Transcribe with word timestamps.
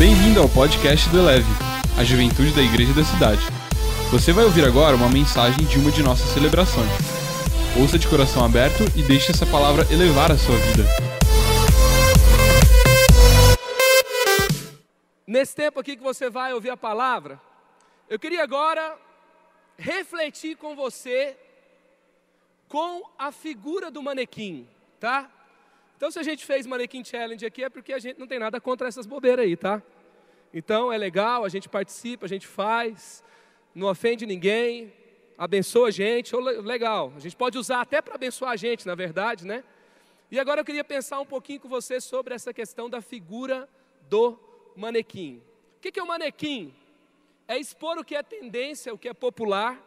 Bem-vindo 0.00 0.40
ao 0.40 0.48
podcast 0.48 1.10
do 1.10 1.18
Eleve, 1.18 1.44
a 1.98 2.02
juventude 2.02 2.54
da 2.54 2.62
igreja 2.62 2.94
da 2.94 3.04
cidade. 3.04 3.42
Você 4.10 4.32
vai 4.32 4.46
ouvir 4.46 4.64
agora 4.64 4.96
uma 4.96 5.10
mensagem 5.10 5.66
de 5.66 5.78
uma 5.78 5.90
de 5.90 6.02
nossas 6.02 6.30
celebrações. 6.30 6.88
Ouça 7.78 7.98
de 7.98 8.08
coração 8.08 8.42
aberto 8.42 8.82
e 8.96 9.02
deixe 9.02 9.30
essa 9.30 9.44
palavra 9.44 9.84
elevar 9.92 10.32
a 10.32 10.38
sua 10.38 10.56
vida. 10.56 10.84
Nesse 15.26 15.54
tempo 15.54 15.78
aqui 15.78 15.94
que 15.98 16.02
você 16.02 16.30
vai 16.30 16.54
ouvir 16.54 16.70
a 16.70 16.78
palavra, 16.78 17.38
eu 18.08 18.18
queria 18.18 18.42
agora 18.42 18.96
refletir 19.76 20.56
com 20.56 20.74
você 20.74 21.36
com 22.70 23.02
a 23.18 23.30
figura 23.30 23.90
do 23.90 24.02
manequim, 24.02 24.66
tá? 24.98 25.30
Então, 26.00 26.10
se 26.10 26.18
a 26.18 26.22
gente 26.22 26.46
fez 26.46 26.66
manequim 26.66 27.04
challenge 27.04 27.44
aqui, 27.44 27.62
é 27.62 27.68
porque 27.68 27.92
a 27.92 27.98
gente 27.98 28.18
não 28.18 28.26
tem 28.26 28.38
nada 28.38 28.58
contra 28.58 28.88
essas 28.88 29.04
bobeiras 29.04 29.44
aí, 29.44 29.54
tá? 29.54 29.82
Então, 30.50 30.90
é 30.90 30.96
legal, 30.96 31.44
a 31.44 31.48
gente 31.50 31.68
participa, 31.68 32.24
a 32.24 32.28
gente 32.28 32.46
faz, 32.46 33.22
não 33.74 33.86
ofende 33.86 34.24
ninguém, 34.24 34.94
abençoa 35.36 35.88
a 35.88 35.90
gente, 35.90 36.34
legal. 36.34 37.12
A 37.14 37.20
gente 37.20 37.36
pode 37.36 37.58
usar 37.58 37.82
até 37.82 38.00
para 38.00 38.14
abençoar 38.14 38.52
a 38.52 38.56
gente, 38.56 38.86
na 38.86 38.94
verdade, 38.94 39.46
né? 39.46 39.62
E 40.30 40.40
agora 40.40 40.62
eu 40.62 40.64
queria 40.64 40.82
pensar 40.82 41.20
um 41.20 41.26
pouquinho 41.26 41.60
com 41.60 41.68
você 41.68 42.00
sobre 42.00 42.32
essa 42.32 42.50
questão 42.50 42.88
da 42.88 43.02
figura 43.02 43.68
do 44.08 44.38
manequim. 44.74 45.42
O 45.76 45.80
que 45.80 46.00
é 46.00 46.02
o 46.02 46.06
manequim? 46.06 46.74
É 47.46 47.58
expor 47.58 47.98
o 47.98 48.04
que 48.06 48.16
é 48.16 48.22
tendência, 48.22 48.94
o 48.94 48.96
que 48.96 49.06
é 49.10 49.12
popular, 49.12 49.78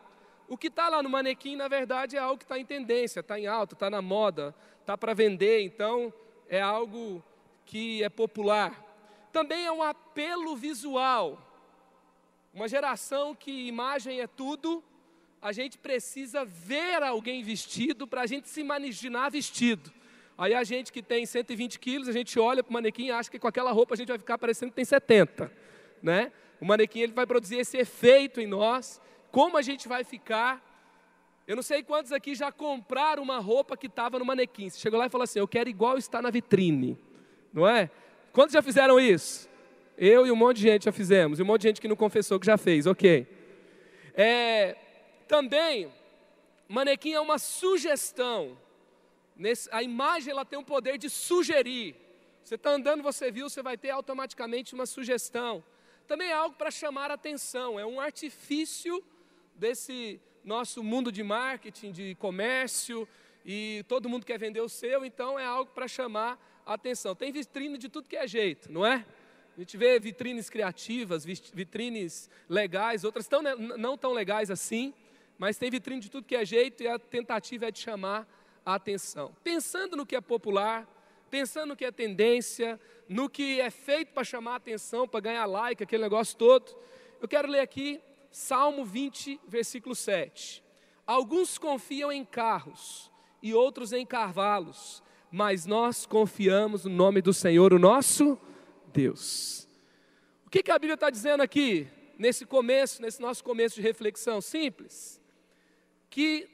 o 0.48 0.56
que 0.56 0.68
está 0.68 0.90
lá 0.90 1.02
no 1.02 1.10
manequim, 1.10 1.56
na 1.56 1.68
verdade, 1.68 2.18
é 2.18 2.20
algo 2.20 2.38
que 2.38 2.44
está 2.44 2.60
em 2.60 2.66
tendência, 2.66 3.22
está 3.22 3.40
em 3.40 3.48
alta, 3.48 3.74
está 3.74 3.90
na 3.90 4.00
moda, 4.00 4.54
está 4.84 4.98
para 4.98 5.14
vender, 5.14 5.62
então 5.62 6.14
é 6.50 6.62
algo 6.62 7.24
que 7.66 8.04
é 8.04 8.10
popular. 8.10 8.84
Também 9.32 9.66
é 9.66 9.72
um 9.72 9.82
apelo 9.82 10.56
visual. 10.56 11.40
Uma 12.54 12.68
geração 12.68 13.34
que 13.34 13.68
imagem 13.68 14.20
é 14.20 14.28
tudo, 14.28 14.84
a 15.42 15.52
gente 15.52 15.78
precisa 15.78 16.46
ver 16.46 17.02
alguém 17.02 17.42
vestido 17.42 18.06
para 18.06 18.22
a 18.22 18.28
gente 18.28 18.50
se 18.50 18.60
imaginar 18.60 19.30
vestido. 19.30 19.92
Aí 20.38 20.54
a 20.54 20.64
gente 20.64 20.92
que 20.92 21.02
tem 21.02 21.26
120 21.26 21.80
quilos, 21.80 22.10
a 22.10 22.12
gente 22.12 22.38
olha 22.38 22.62
para 22.62 22.70
o 22.70 22.74
manequim 22.74 23.06
e 23.06 23.12
acha 23.12 23.32
que 23.32 23.40
com 23.40 23.48
aquela 23.48 23.72
roupa 23.72 23.94
a 23.94 23.98
gente 23.98 24.10
vai 24.10 24.18
ficar 24.18 24.38
parecendo 24.38 24.72
que 24.72 24.76
tem 24.76 24.86
70. 24.86 25.52
Né? 26.02 26.32
O 26.60 26.66
manequim 26.66 27.00
ele 27.00 27.14
vai 27.14 27.26
produzir 27.26 27.58
esse 27.58 27.78
efeito 27.78 28.42
em 28.42 28.48
nós 28.48 29.02
como 29.32 29.58
a 29.58 29.62
gente 29.62 29.88
vai 29.88 30.04
ficar. 30.04 30.73
Eu 31.46 31.56
não 31.56 31.64
sei 31.64 31.84
quantos 31.84 32.12
aqui 32.12 32.34
já 32.36 32.52
compraram 32.52 33.22
uma 33.22 33.40
roupa 33.40 33.76
que 33.76 33.88
estava 33.88 34.18
no 34.18 34.26
manequim. 34.26 34.70
Você 34.70 34.80
chegou 34.80 34.98
lá 34.98 35.08
e 35.08 35.10
falou 35.10 35.24
assim: 35.24 35.40
Eu 35.40 35.48
quero 35.48 35.70
igual 35.70 35.98
está 35.98 36.22
na 36.22 36.30
vitrine. 36.30 36.98
Não 37.52 37.68
é? 37.68 37.90
Quantos 38.32 38.54
já 38.54 38.62
fizeram 38.62 39.00
isso? 39.00 39.50
Eu 39.98 40.26
e 40.26 40.32
um 40.32 40.36
monte 40.36 40.58
de 40.58 40.64
gente 40.64 40.86
já 40.86 40.92
fizemos. 40.92 41.40
E 41.40 41.44
um 41.44 41.46
monte 41.46 41.62
de 41.62 41.68
gente 41.68 41.82
que 41.82 41.88
não 41.88 41.96
confessou 41.96 42.40
que 42.40 42.46
já 42.46 42.58
fez. 42.58 42.88
Ok. 42.88 43.28
É, 44.16 44.76
também, 45.28 45.92
manequim 46.68 47.14
é 47.14 47.20
uma 47.20 47.38
sugestão. 47.38 48.58
Nesse, 49.36 49.68
a 49.72 49.84
imagem 49.84 50.32
ela 50.32 50.46
tem 50.46 50.58
o 50.58 50.64
poder 50.64 50.98
de 50.98 51.10
sugerir. 51.10 51.96
Você 52.44 52.56
está 52.56 52.72
andando, 52.72 53.04
você 53.04 53.32
viu, 53.32 53.50
você 53.50 53.62
vai 53.62 53.78
ter 53.78 53.90
automaticamente 53.90 54.74
uma 54.74 54.86
sugestão. 54.86 55.64
Também 56.08 56.30
é 56.30 56.34
algo 56.34 56.56
para 56.56 56.72
chamar 56.72 57.12
a 57.12 57.14
atenção, 57.14 57.80
é 57.80 57.86
um 57.86 58.00
artifício 58.00 59.04
desse 59.56 60.20
nosso 60.44 60.84
mundo 60.84 61.12
de 61.12 61.24
marketing, 61.24 61.92
de 61.92 62.16
comércio, 62.16 63.08
e 63.46 63.84
todo 63.88 64.10
mundo 64.10 64.26
quer 64.26 64.38
vender 64.38 64.62
o 64.62 64.70
seu, 64.70 65.04
então 65.06 65.38
é 65.38 65.46
algo 65.46 65.72
para 65.72 65.88
chamar 65.88 66.40
a 66.66 66.74
atenção. 66.74 67.16
Tem 67.16 67.32
vitrine 67.32 67.78
de 67.78 67.90
tudo 67.90 68.08
que 68.08 68.16
é 68.16 68.28
jeito, 68.28 68.72
não 68.72 68.86
é? 68.86 69.06
A 69.56 69.60
gente 69.60 69.78
vê 69.78 70.00
vitrines 70.00 70.50
criativas, 70.50 71.26
vitrines 71.26 72.30
legais, 72.50 73.04
outras 73.04 73.28
tão, 73.28 73.42
não 73.42 73.98
tão 73.98 74.12
legais 74.12 74.50
assim, 74.50 74.94
mas 75.38 75.58
tem 75.58 75.70
vitrine 75.70 76.02
de 76.02 76.10
tudo 76.10 76.26
que 76.26 76.36
é 76.36 76.44
jeito 76.44 76.82
e 76.82 76.88
a 76.88 76.98
tentativa 76.98 77.68
é 77.68 77.72
de 77.72 77.80
chamar 77.80 78.28
a 78.66 78.76
atenção. 78.76 79.36
Pensando 79.44 79.96
no 79.96 80.06
que 80.06 80.16
é 80.16 80.22
popular, 80.22 80.88
pensando 81.30 81.70
no 81.70 81.76
que 81.76 81.86
é 81.86 81.92
tendência, 81.92 82.80
no 83.08 83.30
que 83.30 83.60
é 83.60 83.70
feito 83.70 84.14
para 84.14 84.24
chamar 84.24 84.54
a 84.54 84.56
atenção, 84.56 85.08
para 85.08 85.20
ganhar 85.20 85.46
like, 85.46 85.84
aquele 85.84 86.04
negócio 86.04 86.36
todo, 86.38 86.76
eu 87.22 87.28
quero 87.28 87.48
ler 87.48 87.60
aqui 87.60 88.02
Salmo 88.34 88.84
20, 88.84 89.40
versículo 89.48 89.94
7. 89.94 90.64
Alguns 91.06 91.60
confiam 91.60 92.12
em 92.12 92.26
carros 92.26 93.12
e 93.44 93.54
outros 93.54 93.94
em 93.94 94.04
cavalos, 94.04 95.04
mas 95.32 95.68
nós 95.68 96.08
confiamos 96.08 96.84
no 96.86 96.90
nome 96.90 97.22
do 97.22 97.32
Senhor, 97.32 97.72
o 97.72 97.78
nosso 97.78 98.36
Deus. 98.92 99.68
O 100.48 100.50
que, 100.50 100.64
que 100.64 100.72
a 100.72 100.80
Bíblia 100.80 100.96
está 100.96 101.12
dizendo 101.12 101.44
aqui, 101.44 101.88
nesse 102.18 102.44
começo, 102.44 103.04
nesse 103.04 103.22
nosso 103.22 103.44
começo 103.44 103.76
de 103.76 103.84
reflexão? 103.84 104.42
Simples. 104.42 105.22
Que 106.10 106.50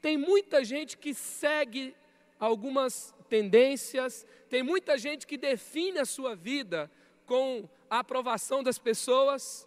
tem 0.00 0.16
muita 0.16 0.62
gente 0.62 0.96
que 0.96 1.12
segue 1.12 1.92
algumas 2.38 3.12
tendências, 3.28 4.24
tem 4.48 4.62
muita 4.62 4.96
gente 4.96 5.26
que 5.26 5.36
define 5.36 5.98
a 5.98 6.04
sua 6.04 6.36
vida 6.36 6.88
com 7.26 7.68
a 7.90 7.98
aprovação 7.98 8.62
das 8.62 8.78
pessoas, 8.78 9.66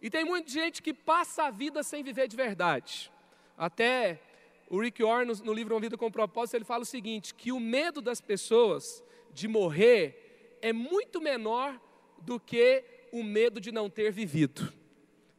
e 0.00 0.08
tem 0.08 0.24
muita 0.24 0.50
gente 0.50 0.80
que 0.82 0.94
passa 0.94 1.44
a 1.44 1.50
vida 1.50 1.82
sem 1.82 2.02
viver 2.02 2.26
de 2.26 2.36
verdade. 2.36 3.12
Até 3.56 4.20
o 4.68 4.80
Rick 4.80 5.02
Warren, 5.02 5.26
no, 5.26 5.34
no 5.44 5.52
livro 5.52 5.74
Uma 5.74 5.80
Vida 5.80 5.96
com 5.96 6.10
Propósito, 6.10 6.54
ele 6.56 6.64
fala 6.64 6.82
o 6.82 6.86
seguinte: 6.86 7.34
que 7.34 7.52
o 7.52 7.60
medo 7.60 8.00
das 8.00 8.20
pessoas 8.20 9.02
de 9.32 9.46
morrer 9.46 10.58
é 10.62 10.72
muito 10.72 11.20
menor 11.20 11.78
do 12.22 12.38
que 12.38 12.84
o 13.12 13.22
medo 13.22 13.60
de 13.60 13.72
não 13.72 13.90
ter 13.90 14.10
vivido. 14.10 14.72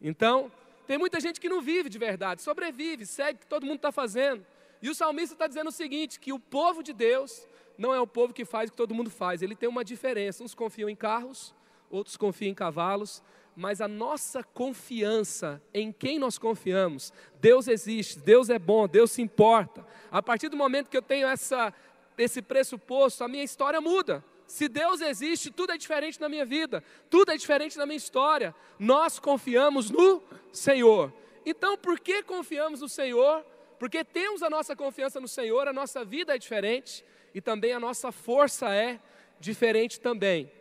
Então, 0.02 0.52
tem 0.86 0.98
muita 0.98 1.20
gente 1.20 1.40
que 1.40 1.48
não 1.48 1.62
vive 1.62 1.90
de 1.90 1.98
verdade, 1.98 2.42
sobrevive, 2.42 3.06
segue 3.06 3.38
o 3.38 3.40
que 3.40 3.48
todo 3.48 3.66
mundo 3.66 3.78
está 3.78 3.92
fazendo. 3.92 4.46
E 4.82 4.90
o 4.90 4.96
salmista 4.96 5.34
está 5.34 5.48
dizendo 5.48 5.70
o 5.70 5.72
seguinte: 5.72 6.20
que 6.20 6.34
o 6.34 6.40
povo 6.40 6.84
de 6.84 6.94
Deus 6.94 7.48
não 7.78 7.94
é 7.94 8.00
o 8.00 8.08
povo 8.08 8.34
que 8.34 8.46
faz 8.46 8.70
o 8.70 8.74
que 8.74 8.78
todo 8.78 8.94
mundo 8.94 9.10
faz, 9.10 9.42
ele 9.42 9.56
tem 9.56 9.70
uma 9.70 9.84
diferença. 9.84 10.44
Uns 10.44 10.54
confiam 10.54 10.90
em 10.90 10.96
carros, 10.96 11.56
outros 11.90 12.18
confiam 12.18 12.52
em 12.52 12.54
cavalos, 12.54 13.24
mas 13.56 13.82
a 13.82 13.88
nossa 13.88 14.44
confiança 14.44 15.62
em 15.74 15.92
quem 15.92 16.18
nós 16.18 16.38
confiamos, 16.38 17.12
Deus 17.40 17.68
existe, 17.68 18.20
Deus 18.20 18.50
é 18.50 18.58
bom, 18.58 18.88
Deus 18.88 19.12
se 19.12 19.22
importa. 19.22 19.86
A 20.10 20.22
partir 20.22 20.50
do 20.50 20.58
momento 20.58 20.90
que 20.90 20.98
eu 20.98 21.02
tenho 21.02 21.28
essa, 21.28 21.74
esse 22.18 22.42
pressuposto, 22.42 23.24
a 23.24 23.28
minha 23.28 23.44
história 23.44 23.82
muda. 23.82 24.24
Se 24.48 24.68
Deus 24.68 25.00
existe, 25.02 25.50
tudo 25.50 25.72
é 25.72 25.78
diferente 25.78 26.20
na 26.20 26.28
minha 26.28 26.46
vida, 26.46 26.84
tudo 27.10 27.32
é 27.32 27.38
diferente 27.38 27.78
na 27.78 27.86
minha 27.86 27.98
história. 27.98 28.54
Nós 28.78 29.20
confiamos 29.20 29.90
no 29.90 30.22
Senhor. 30.52 31.14
Então, 31.46 31.78
por 31.78 32.00
que 32.00 32.22
confiamos 32.24 32.82
no 32.82 32.90
Senhor? 32.90 33.46
Porque 33.80 34.04
temos 34.04 34.44
a 34.44 34.50
nossa 34.50 34.76
confiança 34.76 35.20
no 35.20 35.28
Senhor, 35.28 35.68
a 35.68 35.74
nossa 35.74 36.06
vida 36.06 36.36
é 36.36 36.38
diferente 36.38 37.04
e 37.34 37.42
também 37.42 37.74
a 37.74 37.80
nossa 37.80 38.12
força 38.12 38.74
é 38.74 39.00
diferente 39.40 40.00
também. 40.00 40.52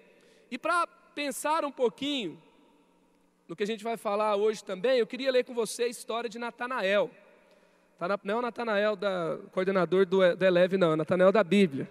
E 0.50 0.56
para 0.56 0.86
pensar 1.14 1.64
um 1.64 1.72
pouquinho 1.72 2.40
no 3.50 3.56
que 3.56 3.64
a 3.64 3.66
gente 3.66 3.82
vai 3.82 3.96
falar 3.96 4.36
hoje 4.36 4.62
também, 4.62 5.00
eu 5.00 5.06
queria 5.08 5.32
ler 5.32 5.44
com 5.44 5.52
você 5.52 5.82
a 5.82 5.88
história 5.88 6.30
de 6.30 6.38
Natanael. 6.38 7.10
Tá 7.98 8.06
não 8.22 8.38
é 8.38 8.42
Natanael, 8.42 8.94
da, 8.94 9.40
coordenador 9.50 10.06
do, 10.06 10.36
do 10.36 10.44
Eleve, 10.44 10.76
não, 10.76 10.92
é 10.92 10.96
Natanael 10.96 11.32
da 11.32 11.42
Bíblia. 11.42 11.90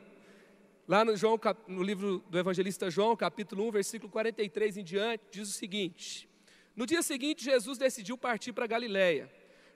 Lá 0.87 1.03
no, 1.03 1.17
João, 1.17 1.37
no 1.67 1.83
livro 1.83 2.23
do 2.29 2.39
evangelista 2.39 2.89
João, 2.89 3.13
capítulo 3.13 3.67
1, 3.67 3.71
versículo 3.71 4.09
43 4.09 4.77
em 4.77 4.83
diante, 4.85 5.21
diz 5.31 5.49
o 5.49 5.51
seguinte: 5.51 6.29
No 6.77 6.85
dia 6.85 7.01
seguinte, 7.01 7.43
Jesus 7.43 7.77
decidiu 7.77 8.17
partir 8.17 8.53
para 8.53 8.65
Galiléia. 8.65 9.29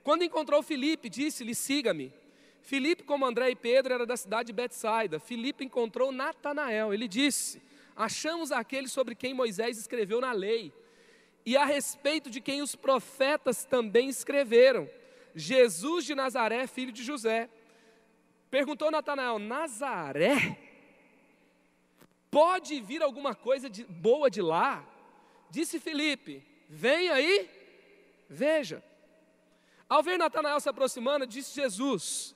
Quando 0.05 0.23
encontrou 0.23 0.63
Filipe, 0.63 1.09
disse-lhe: 1.09 1.53
Siga-me. 1.53 2.13
Filipe, 2.61 3.03
como 3.03 3.25
André 3.25 3.49
e 3.49 3.57
Pedro, 3.57 3.93
era 3.93 4.05
da 4.05 4.15
cidade 4.15 4.47
de 4.47 4.53
Betsaida. 4.53 5.19
Filipe 5.19 5.65
encontrou 5.65 6.13
Natanael. 6.13 6.93
Ele 6.93 7.09
disse: 7.09 7.61
Achamos 7.93 8.53
aquele 8.53 8.87
sobre 8.87 9.15
quem 9.15 9.33
Moisés 9.33 9.77
escreveu 9.77 10.21
na 10.21 10.31
lei 10.31 10.71
e 11.45 11.57
a 11.57 11.65
respeito 11.65 12.29
de 12.29 12.39
quem 12.39 12.61
os 12.61 12.75
profetas 12.75 13.65
também 13.65 14.09
escreveram, 14.09 14.89
Jesus 15.35 16.05
de 16.05 16.15
Nazaré, 16.15 16.67
filho 16.67 16.91
de 16.91 17.03
José. 17.03 17.49
Perguntou 18.49 18.91
Natanael: 18.91 19.39
Nazaré? 19.39 20.57
Pode 22.29 22.79
vir 22.81 23.03
alguma 23.03 23.35
coisa 23.35 23.69
de, 23.69 23.83
boa 23.83 24.29
de 24.29 24.41
lá? 24.41 24.87
Disse 25.49 25.79
Felipe: 25.79 26.43
Vem 26.69 27.09
aí, 27.09 27.49
veja. 28.29 28.83
Ao 29.89 30.01
ver 30.01 30.17
Natanael 30.17 30.59
se 30.59 30.69
aproximando, 30.69 31.27
disse 31.27 31.53
Jesus: 31.53 32.35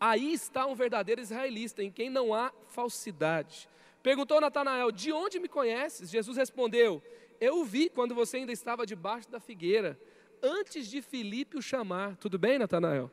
Aí 0.00 0.32
está 0.32 0.66
um 0.66 0.74
verdadeiro 0.74 1.20
israelita, 1.20 1.82
em 1.82 1.90
quem 1.90 2.08
não 2.08 2.32
há 2.32 2.52
falsidade. 2.68 3.68
Perguntou 4.02 4.40
Natanael: 4.40 4.90
De 4.90 5.12
onde 5.12 5.38
me 5.38 5.48
conheces? 5.48 6.10
Jesus 6.10 6.36
respondeu: 6.36 7.02
eu 7.40 7.60
o 7.60 7.64
vi 7.64 7.88
quando 7.88 8.14
você 8.14 8.38
ainda 8.38 8.52
estava 8.52 8.86
debaixo 8.86 9.30
da 9.30 9.40
figueira, 9.40 9.98
antes 10.42 10.88
de 10.88 11.02
Filipe 11.02 11.56
o 11.56 11.62
chamar. 11.62 12.16
Tudo 12.16 12.38
bem, 12.38 12.58
Natanael? 12.58 13.10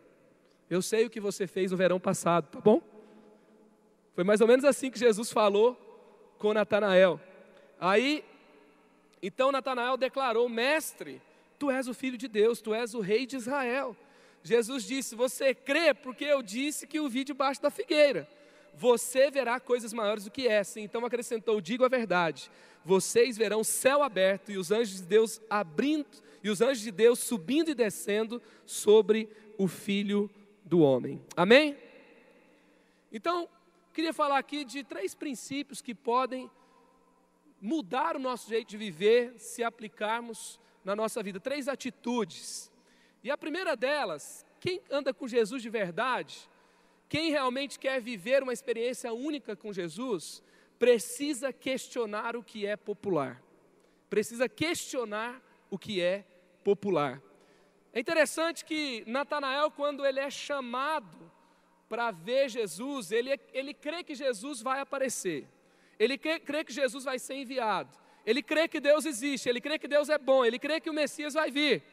Eu 0.70 0.82
sei 0.82 1.06
o 1.06 1.10
que 1.10 1.20
você 1.20 1.46
fez 1.46 1.72
no 1.72 1.78
verão 1.78 2.00
passado, 2.00 2.48
tá 2.48 2.60
bom? 2.60 2.82
Foi 4.14 4.24
mais 4.24 4.42
ou 4.42 4.48
menos 4.48 4.66
assim 4.66 4.90
que 4.90 4.98
Jesus 4.98 5.32
falou 5.32 5.76
com 6.40 6.54
Natanael. 6.54 7.20
Aí 7.80 8.24
Então 9.22 9.52
Natanael 9.52 9.98
declarou: 9.98 10.48
Mestre, 10.48 11.22
tu 11.60 11.70
és 11.70 11.88
o 11.88 11.94
filho 11.94 12.18
de 12.18 12.28
Deus, 12.28 12.62
tu 12.62 12.74
és 12.74 12.94
o 12.94 13.00
rei 13.00 13.26
de 13.26 13.36
Israel. 13.36 13.96
Jesus 14.44 14.84
disse: 14.84 15.16
Você 15.16 15.54
crê 15.54 15.94
porque 15.94 16.26
eu 16.26 16.42
disse 16.42 16.88
que 16.88 17.00
o 17.00 17.10
vi 17.10 17.24
debaixo 17.24 17.62
da 17.62 17.70
figueira. 17.70 18.28
Você 18.78 19.32
verá 19.32 19.60
coisas 19.60 19.94
maiores 19.94 20.26
do 20.26 20.32
que 20.32 20.48
essa. 20.48 20.80
Então 20.80 21.06
acrescentou: 21.06 21.62
Digo 21.62 21.86
a 21.86 21.90
verdade. 21.90 22.52
Vocês 22.84 23.38
verão 23.38 23.62
o 23.62 23.66
céu 23.66 24.04
aberto 24.04 24.52
e 24.52 24.58
os 24.58 24.72
anjos 24.72 24.98
de 24.98 25.04
Deus 25.04 25.42
abrindo 25.50 26.06
e 26.44 26.50
os 26.50 26.62
anjos 26.62 26.84
de 26.84 26.92
Deus 26.92 27.18
subindo 27.18 27.72
e 27.72 27.74
descendo 27.74 28.40
sobre 28.66 29.28
o 29.58 29.68
filho 29.68 30.30
do 30.64 30.82
homem. 30.82 31.20
Amém? 31.36 31.76
Então, 33.12 33.50
queria 33.92 34.14
falar 34.14 34.38
aqui 34.38 34.64
de 34.64 34.84
três 34.84 35.16
princípios 35.16 35.82
que 35.82 35.96
podem 35.96 36.52
mudar 37.60 38.16
o 38.16 38.20
nosso 38.20 38.48
jeito 38.48 38.70
de 38.70 38.78
viver 38.78 39.34
se 39.40 39.64
aplicarmos 39.64 40.60
na 40.84 40.96
nossa 40.96 41.24
vida. 41.24 41.40
Três 41.40 41.68
atitudes. 41.68 42.72
E 43.24 43.32
a 43.32 43.38
primeira 43.38 43.76
delas, 43.76 44.46
quem 44.60 44.82
anda 44.92 45.12
com 45.12 45.28
Jesus 45.28 45.64
de 45.64 45.70
verdade, 45.70 46.48
quem 47.08 47.32
realmente 47.32 47.78
quer 47.78 48.02
viver 48.02 48.44
uma 48.44 48.54
experiência 48.54 49.14
única 49.14 49.56
com 49.56 49.72
Jesus, 49.72 50.42
precisa 50.80 51.54
questionar 51.54 52.36
o 52.36 52.44
que 52.44 52.66
é 52.66 52.76
popular. 52.76 53.42
Precisa 54.10 54.50
questionar 54.50 55.42
o 55.70 55.78
que 55.78 56.02
é 56.02 56.26
popular. 56.64 57.22
É 57.94 58.00
interessante 58.00 58.66
que 58.66 59.04
Natanael, 59.08 59.72
quando 59.72 60.06
ele 60.06 60.20
é 60.20 60.30
chamado 60.30 61.32
para 61.88 62.12
ver 62.12 62.50
Jesus, 62.50 63.12
ele, 63.12 63.40
ele 63.54 63.74
crê 63.74 64.04
que 64.04 64.16
Jesus 64.16 64.62
vai 64.62 64.80
aparecer. 64.80 65.48
Ele 65.98 66.18
crê, 66.18 66.40
crê 66.40 66.64
que 66.64 66.74
Jesus 66.74 67.04
vai 67.04 67.20
ser 67.20 67.36
enviado. 67.36 67.98
Ele 68.26 68.42
crê 68.42 68.68
que 68.68 68.80
Deus 68.80 69.06
existe, 69.06 69.48
ele 69.48 69.62
crê 69.62 69.78
que 69.78 69.88
Deus 69.88 70.10
é 70.10 70.18
bom, 70.18 70.44
ele 70.44 70.58
crê 70.58 70.82
que 70.82 70.90
o 70.90 70.94
Messias 70.94 71.36
vai 71.36 71.52
vir. 71.52 71.84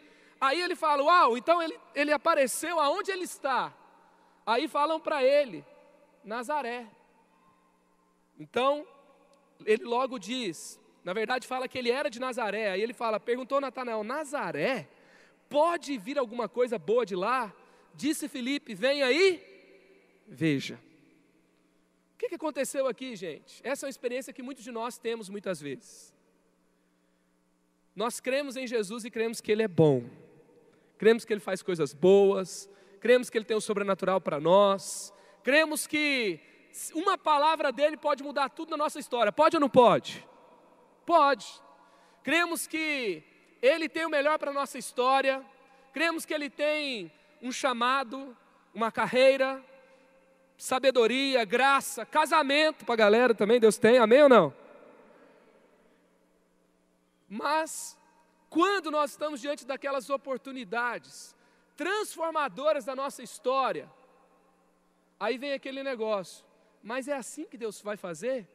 Aí 0.41 0.61
ele 0.61 0.75
fala: 0.75 1.03
Uau, 1.03 1.37
então 1.37 1.63
ele, 1.63 1.79
ele 1.95 2.13
apareceu 2.13 2.81
aonde 2.81 3.11
ele 3.13 3.25
está? 3.25 3.73
Aí 4.47 4.69
falam 4.69 5.01
para 5.01 5.23
ele: 5.25 5.65
Nazaré. 6.25 6.87
Então, 8.39 8.87
ele 9.65 9.85
logo 9.85 10.19
diz: 10.19 10.81
Na 11.05 11.13
verdade, 11.13 11.47
fala 11.47 11.69
que 11.69 11.79
ele 11.79 11.91
era 11.91 12.09
de 12.09 12.21
Nazaré. 12.21 12.71
Aí 12.71 12.83
ele 12.83 12.95
fala: 12.95 13.21
Perguntou 13.21 13.61
Natanael: 13.61 14.05
Nazaré? 14.05 14.89
Pode 15.49 15.99
vir 15.99 16.19
alguma 16.19 16.49
coisa 16.49 16.79
boa 16.79 17.05
de 17.05 17.15
lá? 17.15 17.53
Disse 17.95 18.29
Felipe: 18.29 18.75
Vem 18.75 19.03
aí, 19.03 19.43
veja 20.27 20.79
que, 22.23 22.29
que 22.29 22.35
aconteceu 22.37 22.87
aqui, 22.87 23.17
gente? 23.17 23.61
Essa 23.65 23.85
é 23.85 23.87
uma 23.87 23.91
experiência 23.91 24.33
que 24.33 24.45
muitos 24.45 24.63
de 24.63 24.71
nós 24.71 24.97
temos 24.97 25.29
muitas 25.29 25.61
vezes. 25.61 26.15
Nós 27.97 28.21
cremos 28.21 28.57
em 28.57 28.65
Jesus 28.65 29.05
e 29.05 29.11
cremos 29.11 29.41
que 29.41 29.51
Ele 29.51 29.65
é 29.65 29.69
bom, 29.69 30.05
cremos 30.97 31.25
que 31.25 31.33
Ele 31.33 31.41
faz 31.41 31.63
coisas 31.63 31.93
boas, 31.93 32.71
cremos 33.03 33.29
que 33.29 33.37
Ele 33.37 33.45
tem 33.45 33.57
o 33.57 33.61
sobrenatural 33.61 34.21
para 34.21 34.39
nós, 34.39 35.13
cremos 35.43 35.89
que 35.89 36.39
uma 36.95 37.19
palavra 37.19 37.73
dele 37.73 37.97
pode 37.97 38.23
mudar 38.23 38.49
tudo 38.49 38.71
na 38.71 38.77
nossa 38.77 39.01
história. 39.01 39.33
Pode 39.33 39.57
ou 39.57 39.61
não 39.61 39.69
pode? 39.69 40.25
Pode. 41.05 41.45
Cremos 42.23 42.65
que 42.65 43.25
Ele 43.61 43.89
tem 43.89 44.07
o 44.07 44.09
melhor 44.09 44.39
para 44.39 44.53
a 44.53 44.55
nossa 44.55 44.79
história, 44.79 45.45
cremos 45.93 46.25
que 46.25 46.33
Ele 46.33 46.49
tem 46.49 47.13
um 47.43 47.51
chamado, 47.51 48.37
uma 48.73 48.93
carreira, 48.93 49.61
sabedoria, 50.57 51.45
graça, 51.45 52.07
casamento 52.07 52.85
para 52.85 52.95
a 52.95 52.99
galera 52.99 53.35
também, 53.35 53.59
Deus 53.59 53.79
tem, 53.79 53.99
amém 53.99 54.23
ou 54.23 54.29
não? 54.29 54.55
Mas, 57.29 57.99
quando 58.49 58.93
nós 58.93 59.11
estamos 59.11 59.41
diante 59.41 59.67
daquelas 59.67 60.09
oportunidades 60.09 61.35
transformadoras 61.83 62.85
da 62.85 62.95
nossa 62.95 63.25
história, 63.25 63.91
aí 65.19 65.37
vem 65.37 65.53
aquele 65.53 65.83
negócio, 65.83 66.47
mas 66.81 67.09
é 67.09 67.13
assim 67.13 67.45
que 67.45 67.59
Deus 67.59 67.83
vai 67.83 67.97
fazer? 67.97 68.47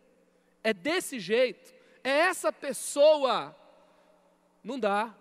É 0.63 0.73
desse 0.73 1.19
jeito? 1.19 1.75
É 2.01 2.09
essa 2.29 2.53
pessoa? 2.53 3.53
Não 4.63 4.79
dá. 4.79 5.13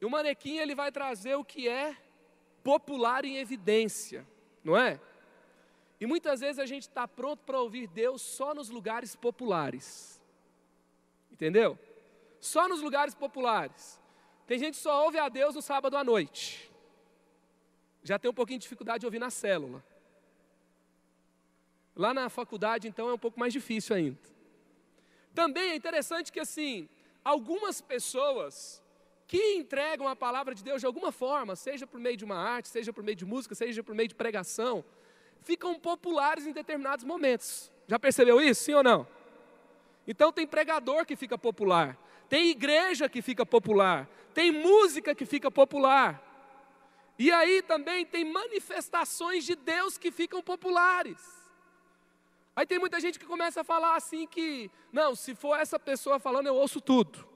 E 0.00 0.06
o 0.06 0.10
manequim 0.10 0.56
ele 0.56 0.74
vai 0.74 0.90
trazer 0.90 1.34
o 1.34 1.44
que 1.44 1.68
é 1.68 1.94
popular 2.64 3.26
em 3.26 3.36
evidência, 3.36 4.26
não 4.64 4.74
é? 4.74 4.98
E 6.00 6.06
muitas 6.06 6.40
vezes 6.40 6.58
a 6.58 6.64
gente 6.64 6.88
está 6.88 7.06
pronto 7.06 7.44
para 7.44 7.60
ouvir 7.60 7.86
Deus 7.88 8.22
só 8.22 8.54
nos 8.54 8.70
lugares 8.70 9.14
populares, 9.14 10.18
entendeu? 11.30 11.78
Só 12.40 12.66
nos 12.66 12.80
lugares 12.80 13.14
populares. 13.14 14.00
Tem 14.46 14.58
gente 14.58 14.74
que 14.74 14.80
só 14.80 15.04
ouve 15.04 15.18
a 15.18 15.28
Deus 15.28 15.54
no 15.54 15.62
sábado 15.62 15.96
à 15.96 16.04
noite, 16.04 16.70
já 18.02 18.18
tem 18.18 18.30
um 18.30 18.34
pouquinho 18.34 18.58
de 18.58 18.62
dificuldade 18.62 19.00
de 19.00 19.06
ouvir 19.06 19.18
na 19.18 19.30
célula. 19.30 19.84
Lá 21.94 22.14
na 22.14 22.28
faculdade, 22.28 22.86
então, 22.86 23.08
é 23.08 23.14
um 23.14 23.18
pouco 23.18 23.40
mais 23.40 23.52
difícil 23.52 23.96
ainda. 23.96 24.18
Também 25.34 25.70
é 25.70 25.74
interessante 25.74 26.30
que, 26.30 26.38
assim, 26.38 26.88
algumas 27.24 27.80
pessoas 27.80 28.82
que 29.26 29.54
entregam 29.54 30.06
a 30.06 30.14
palavra 30.14 30.54
de 30.54 30.62
Deus 30.62 30.80
de 30.80 30.86
alguma 30.86 31.10
forma, 31.10 31.56
seja 31.56 31.86
por 31.86 31.98
meio 31.98 32.16
de 32.16 32.24
uma 32.24 32.36
arte, 32.36 32.68
seja 32.68 32.92
por 32.92 33.02
meio 33.02 33.16
de 33.16 33.24
música, 33.24 33.54
seja 33.54 33.82
por 33.82 33.94
meio 33.94 34.08
de 34.08 34.14
pregação, 34.14 34.84
ficam 35.40 35.78
populares 35.78 36.46
em 36.46 36.52
determinados 36.52 37.04
momentos. 37.04 37.72
Já 37.88 37.98
percebeu 37.98 38.40
isso? 38.40 38.64
Sim 38.64 38.74
ou 38.74 38.84
não? 38.84 39.06
Então 40.06 40.32
tem 40.32 40.46
pregador 40.46 41.04
que 41.04 41.16
fica 41.16 41.36
popular, 41.36 41.98
tem 42.28 42.50
igreja 42.50 43.08
que 43.08 43.20
fica 43.20 43.44
popular, 43.44 44.08
tem 44.36 44.52
música 44.52 45.14
que 45.14 45.24
fica 45.24 45.50
popular. 45.50 46.22
E 47.18 47.32
aí 47.32 47.62
também 47.62 48.04
tem 48.04 48.22
manifestações 48.22 49.46
de 49.46 49.56
Deus 49.56 49.96
que 49.96 50.10
ficam 50.10 50.42
populares. 50.42 51.18
Aí 52.54 52.66
tem 52.66 52.78
muita 52.78 53.00
gente 53.00 53.18
que 53.18 53.24
começa 53.24 53.62
a 53.62 53.64
falar 53.64 53.96
assim 53.96 54.26
que, 54.26 54.70
não, 54.92 55.14
se 55.14 55.34
for 55.34 55.58
essa 55.58 55.78
pessoa 55.78 56.18
falando, 56.18 56.48
eu 56.48 56.54
ouço 56.54 56.82
tudo. 56.82 57.26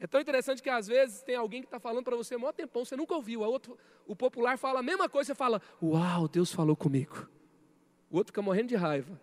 É 0.00 0.06
tão 0.08 0.20
interessante 0.20 0.60
que 0.60 0.68
às 0.68 0.88
vezes 0.88 1.22
tem 1.22 1.36
alguém 1.36 1.60
que 1.60 1.68
está 1.68 1.78
falando 1.78 2.04
para 2.04 2.16
você 2.16 2.34
há 2.34 2.38
um 2.38 2.52
tempão, 2.52 2.84
você 2.84 2.96
nunca 2.96 3.14
ouviu. 3.14 3.42
Outro, 3.42 3.78
o 4.08 4.16
popular 4.16 4.58
fala 4.58 4.80
a 4.80 4.82
mesma 4.82 5.08
coisa, 5.08 5.28
você 5.28 5.34
fala, 5.36 5.62
uau, 5.80 6.26
Deus 6.26 6.52
falou 6.52 6.74
comigo. 6.74 7.28
O 8.10 8.16
outro 8.16 8.32
fica 8.32 8.42
morrendo 8.42 8.70
de 8.70 8.74
raiva. 8.74 9.20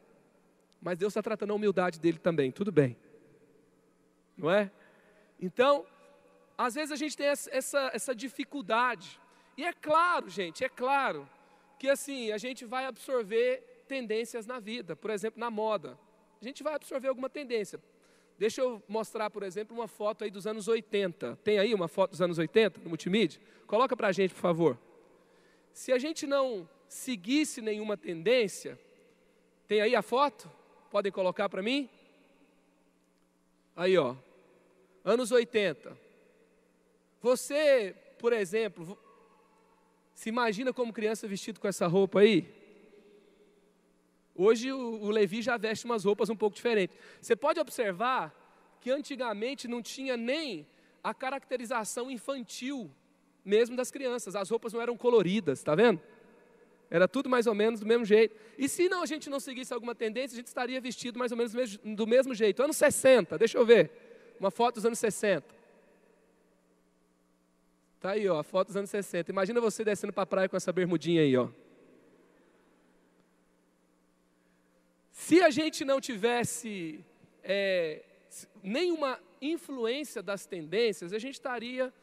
Mas 0.81 0.97
Deus 0.97 1.11
está 1.11 1.21
tratando 1.21 1.51
a 1.51 1.55
humildade 1.55 1.99
dele 1.99 2.17
também, 2.17 2.49
tudo 2.49 2.71
bem. 2.71 2.95
Não 4.37 4.49
é? 4.49 4.71
Então, 5.41 5.85
às 6.57 6.75
vezes 6.75 6.91
a 6.91 6.95
gente 6.95 7.17
tem 7.17 7.25
essa, 7.25 7.89
essa 7.91 8.13
dificuldade. 8.13 9.19
E 9.57 9.65
é 9.65 9.73
claro, 9.73 10.29
gente, 10.29 10.63
é 10.63 10.69
claro 10.69 11.27
que 11.79 11.89
assim, 11.89 12.31
a 12.31 12.37
gente 12.37 12.63
vai 12.63 12.85
absorver 12.85 13.83
tendências 13.87 14.45
na 14.45 14.59
vida, 14.59 14.95
por 14.95 15.09
exemplo, 15.09 15.39
na 15.39 15.49
moda. 15.49 15.97
A 16.39 16.45
gente 16.45 16.61
vai 16.61 16.75
absorver 16.75 17.07
alguma 17.07 17.29
tendência. 17.29 17.79
Deixa 18.37 18.61
eu 18.61 18.81
mostrar, 18.87 19.29
por 19.29 19.43
exemplo, 19.43 19.75
uma 19.75 19.87
foto 19.87 20.23
aí 20.23 20.31
dos 20.31 20.47
anos 20.47 20.67
80. 20.67 21.37
Tem 21.43 21.59
aí 21.59 21.73
uma 21.73 21.87
foto 21.87 22.11
dos 22.11 22.21
anos 22.21 22.37
80 22.37 22.79
no 22.79 22.89
multimídia? 22.89 23.41
Coloca 23.67 23.95
para 23.95 24.07
a 24.07 24.11
gente, 24.11 24.33
por 24.33 24.41
favor. 24.41 24.79
Se 25.73 25.91
a 25.91 25.99
gente 25.99 26.25
não 26.25 26.67
seguisse 26.87 27.61
nenhuma 27.61 27.95
tendência, 27.95 28.79
tem 29.67 29.81
aí 29.81 29.95
a 29.95 30.01
foto? 30.01 30.51
Podem 30.89 31.11
colocar 31.11 31.49
para 31.49 31.61
mim? 31.61 31.89
Aí, 33.75 33.97
ó. 33.97 34.15
Anos 35.03 35.31
80. 35.31 35.97
Você, 37.21 37.95
por 38.19 38.33
exemplo, 38.33 38.97
se 40.13 40.29
imagina 40.29 40.71
como 40.71 40.93
criança 40.93 41.27
vestido 41.27 41.59
com 41.59 41.67
essa 41.67 41.87
roupa 41.87 42.19
aí? 42.19 42.47
Hoje 44.35 44.71
o, 44.71 45.09
Levi 45.09 45.41
já 45.41 45.57
veste 45.57 45.85
umas 45.85 46.03
roupas 46.03 46.29
um 46.29 46.35
pouco 46.35 46.55
diferentes. 46.55 46.95
Você 47.21 47.35
pode 47.35 47.59
observar 47.59 48.33
que 48.79 48.89
antigamente 48.89 49.67
não 49.67 49.81
tinha 49.81 50.15
nem 50.15 50.67
a 51.03 51.13
caracterização 51.13 52.09
infantil 52.09 52.89
mesmo 53.43 53.75
das 53.75 53.91
crianças. 53.91 54.35
As 54.35 54.49
roupas 54.49 54.73
não 54.73 54.81
eram 54.81 54.95
coloridas, 54.95 55.59
está 55.59 55.75
vendo? 55.75 56.01
Era 56.89 57.07
tudo 57.07 57.29
mais 57.29 57.47
ou 57.47 57.55
menos 57.55 57.79
do 57.79 57.85
mesmo 57.85 58.03
jeito. 58.05 58.35
E 58.57 58.67
se 58.67 58.89
não 58.89 59.01
a 59.01 59.05
gente 59.05 59.29
não 59.29 59.39
seguisse 59.39 59.73
alguma 59.73 59.95
tendência, 59.95 60.35
a 60.35 60.39
gente 60.39 60.47
estaria 60.47 60.79
vestido 60.81 61.17
mais 61.17 61.31
ou 61.31 61.37
menos 61.37 61.53
do 61.53 61.57
mesmo, 61.57 61.95
do 61.95 62.07
mesmo 62.07 62.33
jeito. 62.35 62.61
Anos 62.61 62.77
60, 62.77 63.37
deixa 63.37 63.57
eu 63.57 63.65
ver. 63.65 63.91
Uma 64.41 64.49
foto 64.49 64.73
dos 64.75 64.85
anos 64.87 64.97
60. 64.97 65.45
Tá 67.99 68.13
aí, 68.13 68.27
ó, 68.27 68.39
a 68.39 68.43
foto 68.43 68.69
dos 68.69 68.75
anos 68.75 68.89
60. 68.89 69.29
Imagina 69.29 69.61
você 69.61 69.85
descendo 69.85 70.11
para 70.11 70.23
a 70.23 70.25
praia 70.25 70.49
com 70.49 70.57
essa 70.57 70.73
bermudinha 70.73 71.21
aí, 71.21 71.37
ó. 71.37 71.47
Se 75.11 75.43
a 75.43 75.51
gente 75.51 75.85
não 75.85 76.01
tivesse 76.01 77.05
é, 77.43 78.03
nenhuma 78.63 79.19
influência 79.39 80.23
das 80.23 80.47
tendências, 80.47 81.13
a 81.13 81.19
gente 81.19 81.35
estaria 81.35 81.93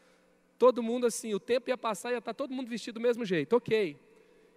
todo 0.56 0.80
mundo 0.80 1.08
assim, 1.08 1.34
o 1.34 1.40
tempo 1.40 1.70
ia 1.70 1.76
passar 1.76 2.10
e 2.10 2.12
ia 2.12 2.18
estar 2.18 2.34
todo 2.34 2.54
mundo 2.54 2.68
vestido 2.68 2.94
do 2.94 3.00
mesmo 3.00 3.24
jeito, 3.24 3.56
ok. 3.56 3.98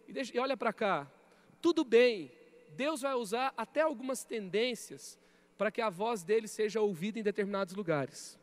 E, 0.07 0.13
deixa, 0.13 0.38
e 0.38 0.39
olha 0.39 0.55
para 0.55 0.71
cá, 0.71 1.11
tudo 1.59 1.83
bem, 1.83 2.31
Deus 2.75 3.01
vai 3.01 3.15
usar 3.15 3.51
até 3.57 3.81
algumas 3.81 4.23
tendências 4.23 5.19
para 5.58 5.72
que 5.72 5.81
a 5.81 5.89
voz 5.89 6.24
dele 6.24 6.48
seja 6.48 6.81
ouvida 6.81 7.20
em 7.20 7.24
determinados 7.24 7.75
lugares. 7.75 8.39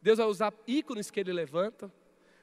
Deus 0.00 0.18
vai 0.18 0.26
usar 0.26 0.52
ícones 0.66 1.10
que 1.10 1.20
ele 1.20 1.32
levanta. 1.32 1.92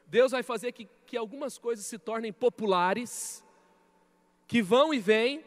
Deus 0.07 0.31
vai 0.31 0.43
fazer 0.43 0.71
que, 0.71 0.87
que 1.05 1.17
algumas 1.17 1.57
coisas 1.57 1.85
se 1.85 1.97
tornem 1.97 2.31
populares, 2.31 3.43
que 4.47 4.61
vão 4.61 4.93
e 4.93 4.99
vêm, 4.99 5.43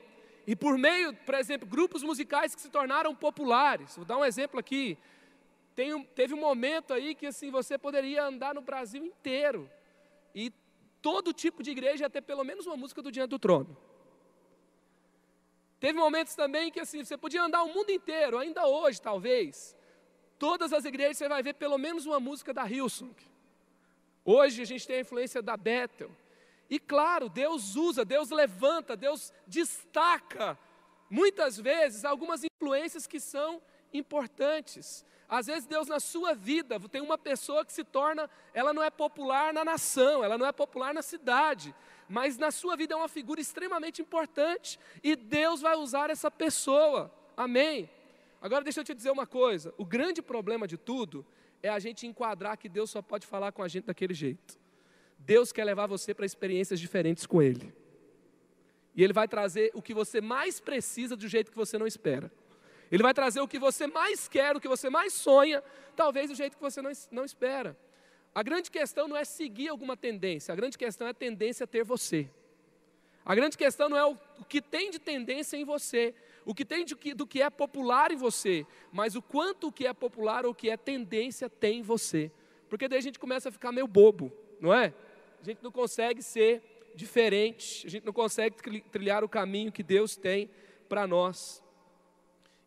e 0.46 0.56
por 0.56 0.78
meio, 0.78 1.14
por 1.14 1.34
exemplo, 1.34 1.68
grupos 1.68 2.02
musicais 2.02 2.54
que 2.54 2.60
se 2.60 2.70
tornaram 2.70 3.14
populares. 3.14 3.94
Vou 3.96 4.04
dar 4.04 4.16
um 4.16 4.24
exemplo 4.24 4.58
aqui. 4.58 4.96
Tem, 5.74 6.02
teve 6.14 6.34
um 6.34 6.40
momento 6.40 6.92
aí 6.94 7.14
que 7.14 7.26
assim 7.26 7.50
você 7.50 7.76
poderia 7.76 8.24
andar 8.24 8.54
no 8.54 8.62
Brasil 8.62 9.04
inteiro 9.04 9.70
e 10.34 10.50
todo 11.02 11.32
tipo 11.32 11.62
de 11.62 11.70
igreja 11.70 12.04
ia 12.04 12.10
ter 12.10 12.22
pelo 12.22 12.44
menos 12.44 12.66
uma 12.66 12.76
música 12.76 13.02
do 13.02 13.12
Diante 13.12 13.30
do 13.30 13.38
Trono. 13.38 13.76
Teve 15.80 15.98
momentos 15.98 16.34
também 16.34 16.70
que 16.70 16.80
assim, 16.80 17.04
você 17.04 17.16
podia 17.16 17.42
andar 17.42 17.62
o 17.62 17.72
mundo 17.72 17.90
inteiro, 17.90 18.38
ainda 18.38 18.66
hoje 18.66 19.00
talvez. 19.00 19.76
Todas 20.38 20.72
as 20.72 20.84
igrejas 20.84 21.18
você 21.18 21.28
vai 21.28 21.42
ver 21.42 21.54
pelo 21.54 21.78
menos 21.78 22.06
uma 22.06 22.18
música 22.20 22.52
da 22.52 22.68
Hillsong. 22.68 23.14
Hoje 24.24 24.62
a 24.62 24.64
gente 24.64 24.86
tem 24.86 24.96
a 24.96 25.00
influência 25.00 25.40
da 25.40 25.56
Bethel. 25.56 26.10
E 26.68 26.78
claro, 26.78 27.28
Deus 27.28 27.76
usa, 27.76 28.04
Deus 28.04 28.30
levanta, 28.30 28.96
Deus 28.96 29.32
destaca, 29.46 30.58
muitas 31.08 31.56
vezes, 31.56 32.04
algumas 32.04 32.42
influências 32.44 33.06
que 33.06 33.18
são 33.18 33.62
importantes. 33.92 35.04
Às 35.28 35.46
vezes, 35.46 35.66
Deus 35.66 35.88
na 35.88 36.00
sua 36.00 36.34
vida 36.34 36.78
tem 36.90 37.00
uma 37.00 37.16
pessoa 37.16 37.64
que 37.64 37.72
se 37.72 37.84
torna, 37.84 38.28
ela 38.52 38.72
não 38.72 38.82
é 38.82 38.90
popular 38.90 39.52
na 39.52 39.64
nação, 39.64 40.22
ela 40.22 40.36
não 40.36 40.46
é 40.46 40.52
popular 40.52 40.92
na 40.92 41.02
cidade, 41.02 41.74
mas 42.08 42.38
na 42.38 42.50
sua 42.50 42.76
vida 42.76 42.94
é 42.94 42.96
uma 42.96 43.08
figura 43.08 43.40
extremamente 43.40 44.00
importante 44.00 44.78
e 45.02 45.14
Deus 45.14 45.60
vai 45.60 45.76
usar 45.76 46.10
essa 46.10 46.30
pessoa. 46.30 47.12
Amém? 47.36 47.88
Agora, 48.40 48.64
deixa 48.64 48.80
eu 48.80 48.84
te 48.84 48.94
dizer 48.94 49.10
uma 49.10 49.26
coisa: 49.26 49.74
o 49.76 49.84
grande 49.84 50.22
problema 50.22 50.66
de 50.66 50.76
tudo 50.76 51.24
é 51.62 51.68
a 51.68 51.78
gente 51.78 52.06
enquadrar 52.06 52.56
que 52.56 52.68
Deus 52.68 52.90
só 52.90 53.02
pode 53.02 53.26
falar 53.26 53.52
com 53.52 53.62
a 53.62 53.68
gente 53.68 53.84
daquele 53.84 54.14
jeito. 54.14 54.58
Deus 55.18 55.52
quer 55.52 55.64
levar 55.64 55.86
você 55.86 56.14
para 56.14 56.24
experiências 56.24 56.80
diferentes 56.80 57.26
com 57.26 57.42
Ele. 57.42 57.74
E 58.94 59.02
Ele 59.02 59.12
vai 59.12 59.28
trazer 59.28 59.70
o 59.74 59.82
que 59.82 59.92
você 59.92 60.20
mais 60.20 60.60
precisa 60.60 61.16
do 61.16 61.28
jeito 61.28 61.50
que 61.50 61.56
você 61.56 61.76
não 61.76 61.86
espera. 61.86 62.32
Ele 62.90 63.02
vai 63.02 63.12
trazer 63.12 63.40
o 63.40 63.48
que 63.48 63.58
você 63.58 63.86
mais 63.86 64.28
quer, 64.28 64.56
o 64.56 64.60
que 64.60 64.68
você 64.68 64.88
mais 64.88 65.12
sonha, 65.12 65.62
talvez 65.94 66.30
do 66.30 66.36
jeito 66.36 66.56
que 66.56 66.62
você 66.62 66.80
não, 66.80 66.90
não 67.10 67.24
espera. 67.24 67.76
A 68.38 68.42
grande 68.44 68.70
questão 68.70 69.08
não 69.08 69.16
é 69.16 69.24
seguir 69.24 69.66
alguma 69.66 69.96
tendência, 69.96 70.52
a 70.52 70.54
grande 70.54 70.78
questão 70.78 71.08
é 71.08 71.10
a 71.10 71.14
tendência 71.14 71.66
ter 71.66 71.82
você. 71.82 72.30
A 73.24 73.34
grande 73.34 73.58
questão 73.58 73.88
não 73.88 73.96
é 73.96 74.06
o, 74.06 74.16
o 74.38 74.44
que 74.44 74.62
tem 74.62 74.92
de 74.92 75.00
tendência 75.00 75.56
em 75.56 75.64
você, 75.64 76.14
o 76.44 76.54
que 76.54 76.64
tem 76.64 76.84
de, 76.84 76.94
do 77.14 77.26
que 77.26 77.42
é 77.42 77.50
popular 77.50 78.12
em 78.12 78.16
você, 78.16 78.64
mas 78.92 79.16
o 79.16 79.20
quanto 79.20 79.66
o 79.66 79.72
que 79.72 79.88
é 79.88 79.92
popular 79.92 80.46
ou 80.46 80.52
o 80.52 80.54
que 80.54 80.70
é 80.70 80.76
tendência 80.76 81.50
tem 81.50 81.80
em 81.80 81.82
você. 81.82 82.30
Porque 82.68 82.86
daí 82.86 83.00
a 83.00 83.02
gente 83.02 83.18
começa 83.18 83.48
a 83.48 83.52
ficar 83.52 83.72
meio 83.72 83.88
bobo, 83.88 84.32
não 84.60 84.72
é? 84.72 84.94
a 85.42 85.44
gente 85.44 85.60
não 85.60 85.72
consegue 85.72 86.22
ser 86.22 86.62
diferente, 86.94 87.84
a 87.88 87.90
gente 87.90 88.06
não 88.06 88.12
consegue 88.12 88.54
trilhar 88.82 89.24
o 89.24 89.28
caminho 89.28 89.72
que 89.72 89.82
Deus 89.82 90.16
tem 90.16 90.48
para 90.88 91.08
nós. 91.08 91.60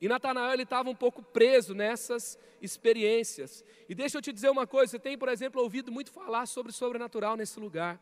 E 0.02 0.08
Natanael 0.08 0.54
ele 0.54 0.64
estava 0.64 0.90
um 0.90 0.96
pouco 0.96 1.22
preso 1.22 1.76
nessas 1.76 2.38
experiências. 2.60 3.64
E 3.88 3.94
deixa 3.94 4.18
eu 4.18 4.22
te 4.22 4.34
dizer 4.34 4.50
uma 4.50 4.66
coisa: 4.66 4.92
você 4.92 5.00
tem, 5.00 5.16
por 5.16 5.30
exemplo, 5.30 5.62
ouvido 5.62 5.92
muito 5.92 6.12
falar 6.12 6.48
sobre 6.48 6.72
sobrenatural 6.72 7.38
nesse 7.38 7.60
lugar. 7.60 8.02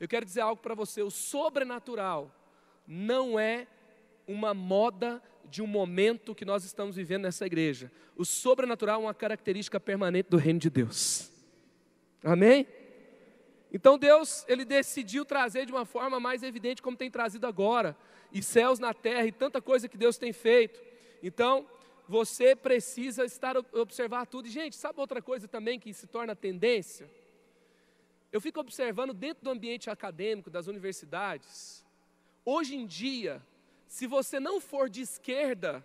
Eu 0.00 0.08
quero 0.08 0.26
dizer 0.26 0.40
algo 0.40 0.60
para 0.60 0.74
você: 0.74 1.00
o 1.00 1.10
sobrenatural 1.10 2.34
não 2.86 3.38
é 3.38 3.68
uma 4.26 4.52
moda 4.52 5.22
de 5.44 5.62
um 5.62 5.66
momento 5.66 6.34
que 6.34 6.44
nós 6.44 6.64
estamos 6.64 6.96
vivendo 6.96 7.22
nessa 7.22 7.46
igreja. 7.46 7.90
O 8.16 8.24
sobrenatural 8.24 9.00
é 9.00 9.04
uma 9.04 9.14
característica 9.14 9.78
permanente 9.78 10.28
do 10.28 10.36
reino 10.36 10.58
de 10.58 10.68
Deus. 10.68 11.30
Amém? 12.22 12.66
Então 13.72 13.96
Deus, 13.96 14.44
ele 14.48 14.64
decidiu 14.64 15.24
trazer 15.24 15.66
de 15.66 15.72
uma 15.72 15.84
forma 15.84 16.18
mais 16.18 16.42
evidente 16.42 16.82
como 16.82 16.96
tem 16.96 17.10
trazido 17.10 17.46
agora, 17.46 17.96
e 18.32 18.42
céus 18.42 18.78
na 18.78 18.92
terra 18.92 19.26
e 19.26 19.32
tanta 19.32 19.60
coisa 19.62 19.88
que 19.88 19.96
Deus 19.96 20.18
tem 20.18 20.32
feito. 20.32 20.87
Então, 21.22 21.66
você 22.08 22.56
precisa 22.56 23.24
estar 23.24 23.56
observar 23.72 24.26
tudo. 24.26 24.46
E 24.46 24.50
gente, 24.50 24.76
sabe 24.76 25.00
outra 25.00 25.20
coisa 25.20 25.46
também 25.46 25.78
que 25.78 25.92
se 25.92 26.06
torna 26.06 26.34
tendência? 26.34 27.10
Eu 28.30 28.40
fico 28.40 28.60
observando 28.60 29.12
dentro 29.12 29.44
do 29.44 29.50
ambiente 29.50 29.90
acadêmico 29.90 30.50
das 30.50 30.66
universidades. 30.66 31.84
Hoje 32.44 32.76
em 32.76 32.86
dia, 32.86 33.42
se 33.86 34.06
você 34.06 34.38
não 34.38 34.60
for 34.60 34.88
de 34.88 35.00
esquerda, 35.00 35.84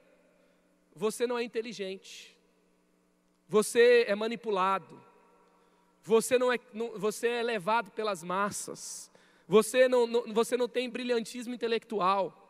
você 0.96 1.26
não 1.26 1.38
é 1.38 1.44
inteligente. 1.44 2.38
Você 3.48 4.06
é 4.08 4.16
manipulado 4.16 5.14
você, 6.04 6.38
não 6.38 6.52
é, 6.52 6.60
não, 6.74 7.00
você 7.00 7.28
é 7.28 7.42
levado 7.42 7.90
pelas 7.92 8.24
massas, 8.24 9.10
você 9.48 9.88
não, 9.88 10.06
não, 10.06 10.34
você 10.34 10.58
não 10.58 10.68
tem 10.68 10.90
brilhantismo 10.90 11.54
intelectual. 11.54 12.43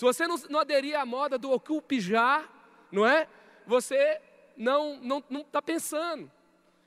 Se 0.00 0.04
você 0.06 0.26
não, 0.26 0.38
não 0.48 0.60
aderir 0.60 0.98
à 0.98 1.04
moda 1.04 1.36
do 1.36 1.50
ocupe 1.50 2.00
já, 2.00 2.48
não 2.90 3.06
é? 3.06 3.28
Você 3.66 4.18
não 4.56 4.94
está 4.94 5.06
não, 5.06 5.24
não 5.28 5.44
tá 5.44 5.60
pensando. 5.60 6.32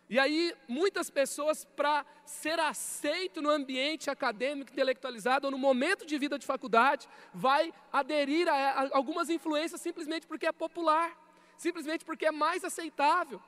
E 0.09 0.17
aí, 0.17 0.51
muitas 0.67 1.11
pessoas, 1.11 1.63
para 1.63 2.03
ser 2.25 2.59
aceito 2.59 3.39
no 3.39 3.51
ambiente 3.51 4.09
acadêmico, 4.09 4.71
intelectualizado, 4.71 5.45
ou 5.45 5.51
no 5.51 5.59
momento 5.59 6.07
de 6.07 6.17
vida 6.17 6.39
de 6.39 6.45
faculdade, 6.47 7.07
vai 7.31 7.71
aderir 7.91 8.49
a, 8.49 8.55
a 8.55 8.89
algumas 8.97 9.29
influências 9.29 9.79
simplesmente 9.79 10.25
porque 10.25 10.47
é 10.47 10.51
popular, 10.51 11.15
simplesmente 11.55 12.03
porque 12.03 12.25
é 12.25 12.31
mais 12.31 12.63
aceitável. 12.63 13.39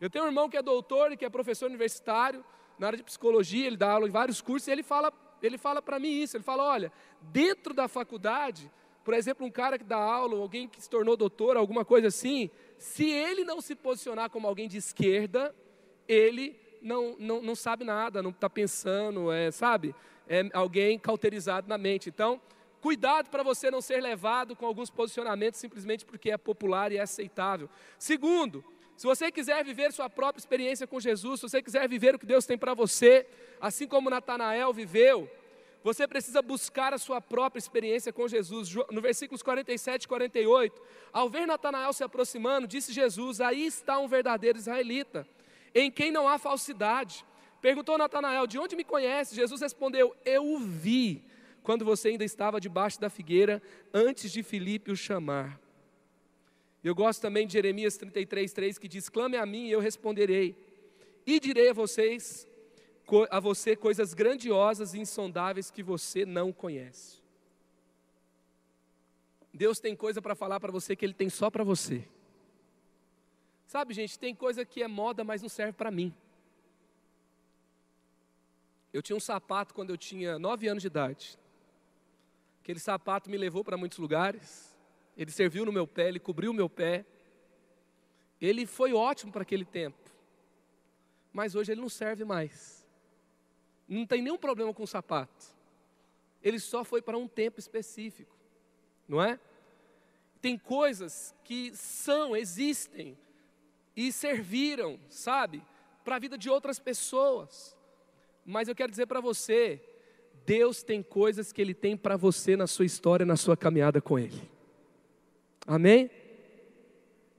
Eu 0.00 0.10
tenho 0.10 0.24
um 0.24 0.28
irmão 0.28 0.50
que 0.50 0.56
é 0.56 0.62
doutor 0.62 1.12
e 1.12 1.16
que 1.16 1.24
é 1.24 1.30
professor 1.30 1.66
universitário 1.66 2.44
na 2.76 2.88
área 2.88 2.96
de 2.96 3.04
psicologia, 3.04 3.64
ele 3.64 3.76
dá 3.76 3.92
aula 3.92 4.08
em 4.08 4.10
vários 4.10 4.40
cursos 4.40 4.66
e 4.66 4.72
ele 4.72 4.82
fala, 4.82 5.12
ele 5.40 5.56
fala 5.56 5.80
para 5.80 6.00
mim 6.00 6.20
isso, 6.20 6.36
ele 6.36 6.42
fala, 6.42 6.64
olha, 6.64 6.92
dentro 7.20 7.72
da 7.72 7.86
faculdade, 7.86 8.68
por 9.08 9.14
exemplo, 9.14 9.46
um 9.46 9.50
cara 9.50 9.78
que 9.78 9.84
dá 9.84 9.96
aula, 9.96 10.36
alguém 10.36 10.68
que 10.68 10.82
se 10.82 10.90
tornou 10.90 11.16
doutor, 11.16 11.56
alguma 11.56 11.82
coisa 11.82 12.08
assim, 12.08 12.50
se 12.76 13.08
ele 13.08 13.42
não 13.42 13.58
se 13.58 13.74
posicionar 13.74 14.28
como 14.28 14.46
alguém 14.46 14.68
de 14.68 14.76
esquerda, 14.76 15.56
ele 16.06 16.60
não, 16.82 17.16
não, 17.18 17.40
não 17.40 17.54
sabe 17.54 17.86
nada, 17.86 18.22
não 18.22 18.28
está 18.28 18.50
pensando, 18.50 19.32
é, 19.32 19.50
sabe? 19.50 19.94
É 20.28 20.50
alguém 20.52 20.98
cauterizado 20.98 21.66
na 21.66 21.78
mente. 21.78 22.10
Então, 22.10 22.38
cuidado 22.82 23.30
para 23.30 23.42
você 23.42 23.70
não 23.70 23.80
ser 23.80 24.02
levado 24.02 24.54
com 24.54 24.66
alguns 24.66 24.90
posicionamentos 24.90 25.58
simplesmente 25.58 26.04
porque 26.04 26.30
é 26.30 26.36
popular 26.36 26.92
e 26.92 26.98
é 26.98 27.00
aceitável. 27.00 27.70
Segundo, 27.98 28.62
se 28.94 29.06
você 29.06 29.32
quiser 29.32 29.64
viver 29.64 29.90
sua 29.90 30.10
própria 30.10 30.38
experiência 30.38 30.86
com 30.86 31.00
Jesus, 31.00 31.40
se 31.40 31.48
você 31.48 31.62
quiser 31.62 31.88
viver 31.88 32.14
o 32.14 32.18
que 32.18 32.26
Deus 32.26 32.44
tem 32.44 32.58
para 32.58 32.74
você, 32.74 33.26
assim 33.58 33.88
como 33.88 34.10
Natanael 34.10 34.70
viveu, 34.70 35.30
você 35.88 36.06
precisa 36.06 36.42
buscar 36.42 36.92
a 36.92 36.98
sua 36.98 37.18
própria 37.18 37.58
experiência 37.58 38.12
com 38.12 38.28
Jesus. 38.28 38.74
No 38.90 39.00
versículos 39.00 39.42
47 39.42 40.04
e 40.04 40.08
48, 40.08 40.82
ao 41.10 41.30
ver 41.30 41.46
Natanael 41.46 41.94
se 41.94 42.04
aproximando, 42.04 42.66
disse 42.66 42.92
Jesus: 42.92 43.40
Aí 43.40 43.64
está 43.64 43.98
um 43.98 44.06
verdadeiro 44.06 44.58
israelita, 44.58 45.26
em 45.74 45.90
quem 45.90 46.10
não 46.10 46.28
há 46.28 46.36
falsidade. 46.36 47.24
Perguntou 47.62 47.96
Natanael: 47.96 48.46
De 48.46 48.58
onde 48.58 48.76
me 48.76 48.84
conhece? 48.84 49.34
Jesus 49.34 49.62
respondeu: 49.62 50.14
Eu 50.26 50.44
o 50.44 50.58
vi 50.58 51.24
quando 51.62 51.86
você 51.86 52.08
ainda 52.08 52.24
estava 52.24 52.60
debaixo 52.60 53.00
da 53.00 53.08
figueira, 53.08 53.62
antes 53.92 54.30
de 54.30 54.42
Filipe 54.42 54.90
o 54.90 54.96
chamar. 54.96 55.58
Eu 56.84 56.94
gosto 56.94 57.22
também 57.22 57.46
de 57.46 57.54
Jeremias 57.54 57.96
33, 57.96 58.52
3, 58.52 58.78
que 58.78 58.88
diz: 58.88 59.08
Clame 59.08 59.38
a 59.38 59.46
mim 59.46 59.68
e 59.68 59.72
eu 59.72 59.80
responderei, 59.80 60.54
e 61.26 61.40
direi 61.40 61.70
a 61.70 61.72
vocês, 61.72 62.46
a 63.30 63.40
você 63.40 63.74
coisas 63.74 64.14
grandiosas 64.14 64.94
e 64.94 65.00
insondáveis 65.00 65.70
que 65.70 65.82
você 65.82 66.26
não 66.26 66.52
conhece. 66.52 67.18
Deus 69.52 69.80
tem 69.80 69.96
coisa 69.96 70.20
para 70.20 70.34
falar 70.34 70.60
para 70.60 70.70
você 70.70 70.94
que 70.94 71.04
Ele 71.04 71.14
tem 71.14 71.28
só 71.28 71.50
para 71.50 71.64
você. 71.64 72.06
Sabe, 73.66 73.92
gente, 73.92 74.18
tem 74.18 74.34
coisa 74.34 74.64
que 74.64 74.82
é 74.82 74.88
moda, 74.88 75.24
mas 75.24 75.42
não 75.42 75.48
serve 75.48 75.72
para 75.72 75.90
mim. 75.90 76.14
Eu 78.92 79.02
tinha 79.02 79.16
um 79.16 79.20
sapato 79.20 79.74
quando 79.74 79.90
eu 79.90 79.96
tinha 79.96 80.38
nove 80.38 80.68
anos 80.68 80.82
de 80.82 80.86
idade. 80.86 81.38
Aquele 82.62 82.78
sapato 82.78 83.30
me 83.30 83.36
levou 83.36 83.64
para 83.64 83.76
muitos 83.76 83.98
lugares 83.98 84.68
ele 85.18 85.32
serviu 85.32 85.66
no 85.66 85.72
meu 85.72 85.84
pé, 85.84 86.06
ele 86.06 86.20
cobriu 86.20 86.52
o 86.52 86.54
meu 86.54 86.70
pé. 86.70 87.04
Ele 88.40 88.64
foi 88.64 88.92
ótimo 88.92 89.32
para 89.32 89.42
aquele 89.42 89.64
tempo. 89.64 89.98
Mas 91.32 91.56
hoje 91.56 91.72
ele 91.72 91.80
não 91.80 91.88
serve 91.88 92.24
mais. 92.24 92.77
Não 93.88 94.06
tem 94.06 94.20
nenhum 94.20 94.36
problema 94.36 94.74
com 94.74 94.82
o 94.82 94.86
sapato. 94.86 95.46
Ele 96.42 96.60
só 96.60 96.84
foi 96.84 97.00
para 97.00 97.16
um 97.16 97.26
tempo 97.26 97.58
específico, 97.58 98.36
não 99.08 99.22
é? 99.22 99.40
Tem 100.40 100.56
coisas 100.56 101.34
que 101.42 101.74
são, 101.74 102.36
existem 102.36 103.18
e 103.96 104.12
serviram, 104.12 105.00
sabe, 105.08 105.62
para 106.04 106.16
a 106.16 106.18
vida 106.18 106.38
de 106.38 106.48
outras 106.48 106.78
pessoas. 106.78 107.76
Mas 108.44 108.68
eu 108.68 108.74
quero 108.74 108.90
dizer 108.90 109.06
para 109.06 109.20
você, 109.20 109.82
Deus 110.46 110.82
tem 110.82 111.02
coisas 111.02 111.52
que 111.52 111.60
Ele 111.60 111.74
tem 111.74 111.96
para 111.96 112.16
você 112.16 112.56
na 112.56 112.66
sua 112.66 112.84
história, 112.84 113.26
na 113.26 113.36
sua 113.36 113.56
caminhada 113.56 114.00
com 114.00 114.18
Ele. 114.18 114.48
Amém? 115.66 116.10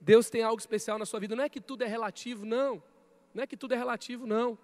Deus 0.02 0.30
tem 0.30 0.44
algo 0.44 0.60
especial 0.60 1.00
na 1.00 1.06
sua 1.06 1.20
vida. 1.20 1.36
Não 1.36 1.44
é 1.44 1.50
que 1.50 1.62
tudo 1.62 1.84
é 1.84 1.88
relativo, 1.88 2.46
não. 2.46 2.84
Não 3.34 3.44
é 3.44 3.48
que 3.48 3.58
tudo 3.58 3.74
é 3.74 3.78
relativo, 3.78 4.28
não. 4.28 4.58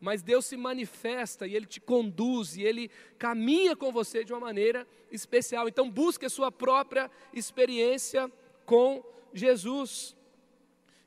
Mas 0.00 0.22
Deus 0.22 0.46
se 0.46 0.56
manifesta 0.56 1.46
e 1.46 1.54
Ele 1.54 1.66
te 1.66 1.80
conduz 1.80 2.56
e 2.56 2.62
Ele 2.62 2.90
caminha 3.18 3.76
com 3.76 3.92
você 3.92 4.24
de 4.24 4.32
uma 4.32 4.40
maneira 4.40 4.86
especial. 5.10 5.68
Então, 5.68 5.90
busque 5.90 6.24
a 6.24 6.30
sua 6.30 6.50
própria 6.50 7.10
experiência 7.34 8.32
com 8.64 9.04
Jesus. 9.34 10.16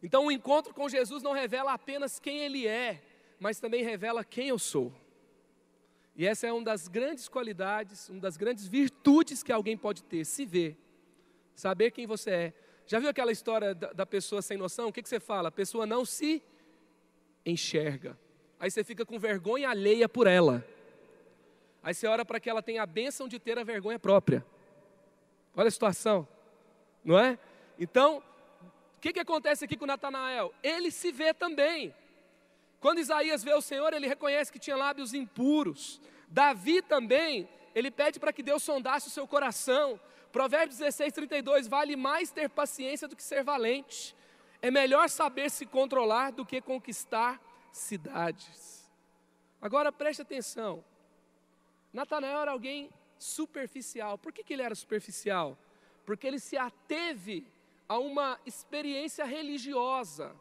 Então, 0.01 0.27
o 0.27 0.31
encontro 0.31 0.73
com 0.73 0.87
Jesus 0.87 1.23
não 1.23 1.31
revela 1.31 1.73
apenas 1.73 2.19
quem 2.19 2.39
Ele 2.39 2.67
é, 2.67 3.01
mas 3.39 3.59
também 3.59 3.83
revela 3.83 4.23
quem 4.23 4.49
eu 4.49 4.59
sou. 4.59 4.93
E 6.15 6.27
essa 6.27 6.45
é 6.45 6.53
uma 6.53 6.63
das 6.63 6.87
grandes 6.87 7.27
qualidades, 7.27 8.09
uma 8.09 8.19
das 8.19 8.37
grandes 8.37 8.67
virtudes 8.67 9.41
que 9.41 9.51
alguém 9.51 9.75
pode 9.75 10.03
ter, 10.03 10.23
se 10.25 10.45
ver, 10.45 10.77
saber 11.55 11.89
quem 11.91 12.05
você 12.05 12.29
é. 12.29 12.53
Já 12.85 12.99
viu 12.99 13.09
aquela 13.09 13.31
história 13.31 13.73
da, 13.73 14.05
pessoa 14.05 14.41
sem 14.41 14.57
noção? 14.57 14.89
O 14.89 14.93
que, 14.93 15.01
que 15.01 15.09
você 15.09 15.19
fala? 15.19 15.49
A 15.49 15.51
pessoa 15.51 15.85
não 15.85 16.05
se 16.05 16.43
enxerga. 17.45 18.17
Aí 18.63 18.71
você 18.71 18.81
fica 18.81 19.05
com 19.05 19.19
vergonha 19.19 19.69
alheia 19.69 20.07
por 20.07 20.25
ela. 20.25 20.65
Aí 21.83 21.93
você 21.93 22.07
ora 22.07 22.23
para 22.23 22.39
que 22.39 22.49
ela 22.49 22.63
tenha 22.63 22.81
a 22.81 22.85
bênção 22.85 23.27
de 23.27 23.37
ter 23.37 23.59
a 23.59 23.63
vergonha 23.65 23.99
própria. 23.99 24.45
Olha 25.53 25.67
a 25.67 25.71
situação, 25.71 26.25
não 27.03 27.19
é? 27.19 27.37
Então, 27.77 28.23
o 28.95 29.01
que, 29.01 29.11
que 29.11 29.19
acontece 29.19 29.65
aqui 29.65 29.75
com 29.75 29.85
Natanael? 29.85 30.53
Ele 30.63 30.91
se 30.91 31.11
vê 31.11 31.33
também. 31.33 31.93
Quando 32.79 32.99
Isaías 32.99 33.43
vê 33.43 33.53
o 33.53 33.59
Senhor, 33.59 33.91
ele 33.93 34.07
reconhece 34.07 34.49
que 34.49 34.57
tinha 34.57 34.77
lábios 34.77 35.13
impuros. 35.13 35.99
Davi 36.29 36.81
também, 36.81 37.49
ele 37.75 37.91
pede 37.91 38.17
para 38.17 38.31
que 38.31 38.41
Deus 38.41 38.63
sondasse 38.63 39.09
o 39.09 39.11
seu 39.11 39.27
coração. 39.27 39.99
Provérbios 40.31 40.77
16, 40.77 41.11
32, 41.11 41.67
vale 41.67 41.97
mais 41.97 42.31
ter 42.31 42.47
paciência 42.49 43.09
do 43.09 43.15
que 43.17 43.23
ser 43.23 43.43
valente. 43.43 44.15
É 44.61 44.71
melhor 44.71 45.09
saber 45.09 45.51
se 45.51 45.65
controlar 45.65 46.31
do 46.31 46.45
que 46.45 46.61
conquistar 46.61 47.41
cidades. 47.73 48.89
Agora 49.61 49.91
preste 49.91 50.21
atenção. 50.21 50.83
Natanael 51.91 52.39
era 52.39 52.51
alguém 52.51 52.89
superficial. 53.17 54.17
Por 54.17 54.31
que, 54.31 54.43
que 54.43 54.53
ele 54.53 54.61
era 54.61 54.75
superficial? 54.75 55.57
Porque 56.05 56.27
ele 56.27 56.39
se 56.39 56.57
ateve 56.57 57.45
a 57.89 57.97
uma 57.97 58.39
experiência 58.45 59.25
religiosa 59.25 60.35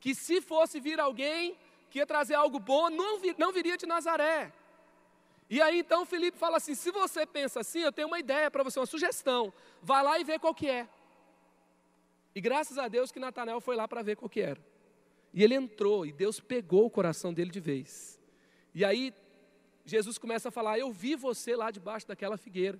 que 0.00 0.14
se 0.14 0.40
fosse 0.40 0.78
vir 0.80 1.00
alguém 1.00 1.56
que 1.90 1.98
ia 1.98 2.06
trazer 2.06 2.34
algo 2.34 2.58
bom, 2.58 2.90
não, 2.90 3.18
vir, 3.18 3.34
não 3.38 3.52
viria 3.52 3.76
de 3.76 3.86
Nazaré. 3.86 4.52
E 5.48 5.62
aí 5.62 5.78
então 5.78 6.04
Felipe 6.04 6.36
fala 6.36 6.58
assim: 6.58 6.74
se 6.74 6.90
você 6.90 7.24
pensa 7.24 7.60
assim, 7.60 7.80
eu 7.80 7.92
tenho 7.92 8.08
uma 8.08 8.18
ideia 8.18 8.50
para 8.50 8.62
você, 8.62 8.78
uma 8.78 8.86
sugestão. 8.86 9.52
Vá 9.82 10.02
lá 10.02 10.18
e 10.18 10.24
vê 10.24 10.38
qual 10.38 10.54
que 10.54 10.68
é. 10.68 10.88
E 12.34 12.40
graças 12.40 12.78
a 12.78 12.88
Deus 12.88 13.10
que 13.10 13.18
Natanael 13.18 13.60
foi 13.60 13.74
lá 13.74 13.88
para 13.88 14.02
ver 14.02 14.16
qual 14.16 14.28
que 14.28 14.40
era. 14.40 14.60
E 15.38 15.44
ele 15.44 15.54
entrou 15.54 16.04
e 16.04 16.10
Deus 16.10 16.40
pegou 16.40 16.86
o 16.86 16.90
coração 16.90 17.32
dele 17.32 17.52
de 17.52 17.60
vez. 17.60 18.20
E 18.74 18.84
aí 18.84 19.14
Jesus 19.84 20.18
começa 20.18 20.48
a 20.48 20.50
falar: 20.50 20.80
Eu 20.80 20.90
vi 20.90 21.14
você 21.14 21.54
lá 21.54 21.70
debaixo 21.70 22.08
daquela 22.08 22.36
figueira. 22.36 22.76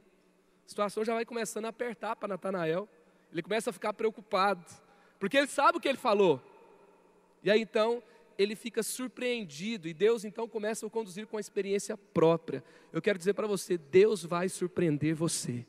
A 0.66 0.68
situação 0.68 1.04
já 1.04 1.14
vai 1.14 1.24
começando 1.24 1.66
a 1.66 1.68
apertar 1.68 2.16
para 2.16 2.26
Natanael. 2.26 2.88
Ele 3.30 3.42
começa 3.42 3.70
a 3.70 3.72
ficar 3.72 3.92
preocupado, 3.92 4.64
porque 5.20 5.36
ele 5.36 5.46
sabe 5.46 5.78
o 5.78 5.80
que 5.80 5.86
ele 5.86 5.98
falou. 5.98 6.42
E 7.44 7.48
aí 7.48 7.60
então 7.60 8.02
ele 8.36 8.56
fica 8.56 8.82
surpreendido 8.82 9.86
e 9.86 9.94
Deus 9.94 10.24
então 10.24 10.48
começa 10.48 10.84
a 10.84 10.90
conduzir 10.90 11.28
com 11.28 11.36
a 11.36 11.40
experiência 11.40 11.96
própria. 11.96 12.64
Eu 12.92 13.00
quero 13.00 13.20
dizer 13.20 13.34
para 13.34 13.46
você, 13.46 13.78
Deus 13.78 14.24
vai 14.24 14.48
surpreender 14.48 15.14
você. 15.14 15.64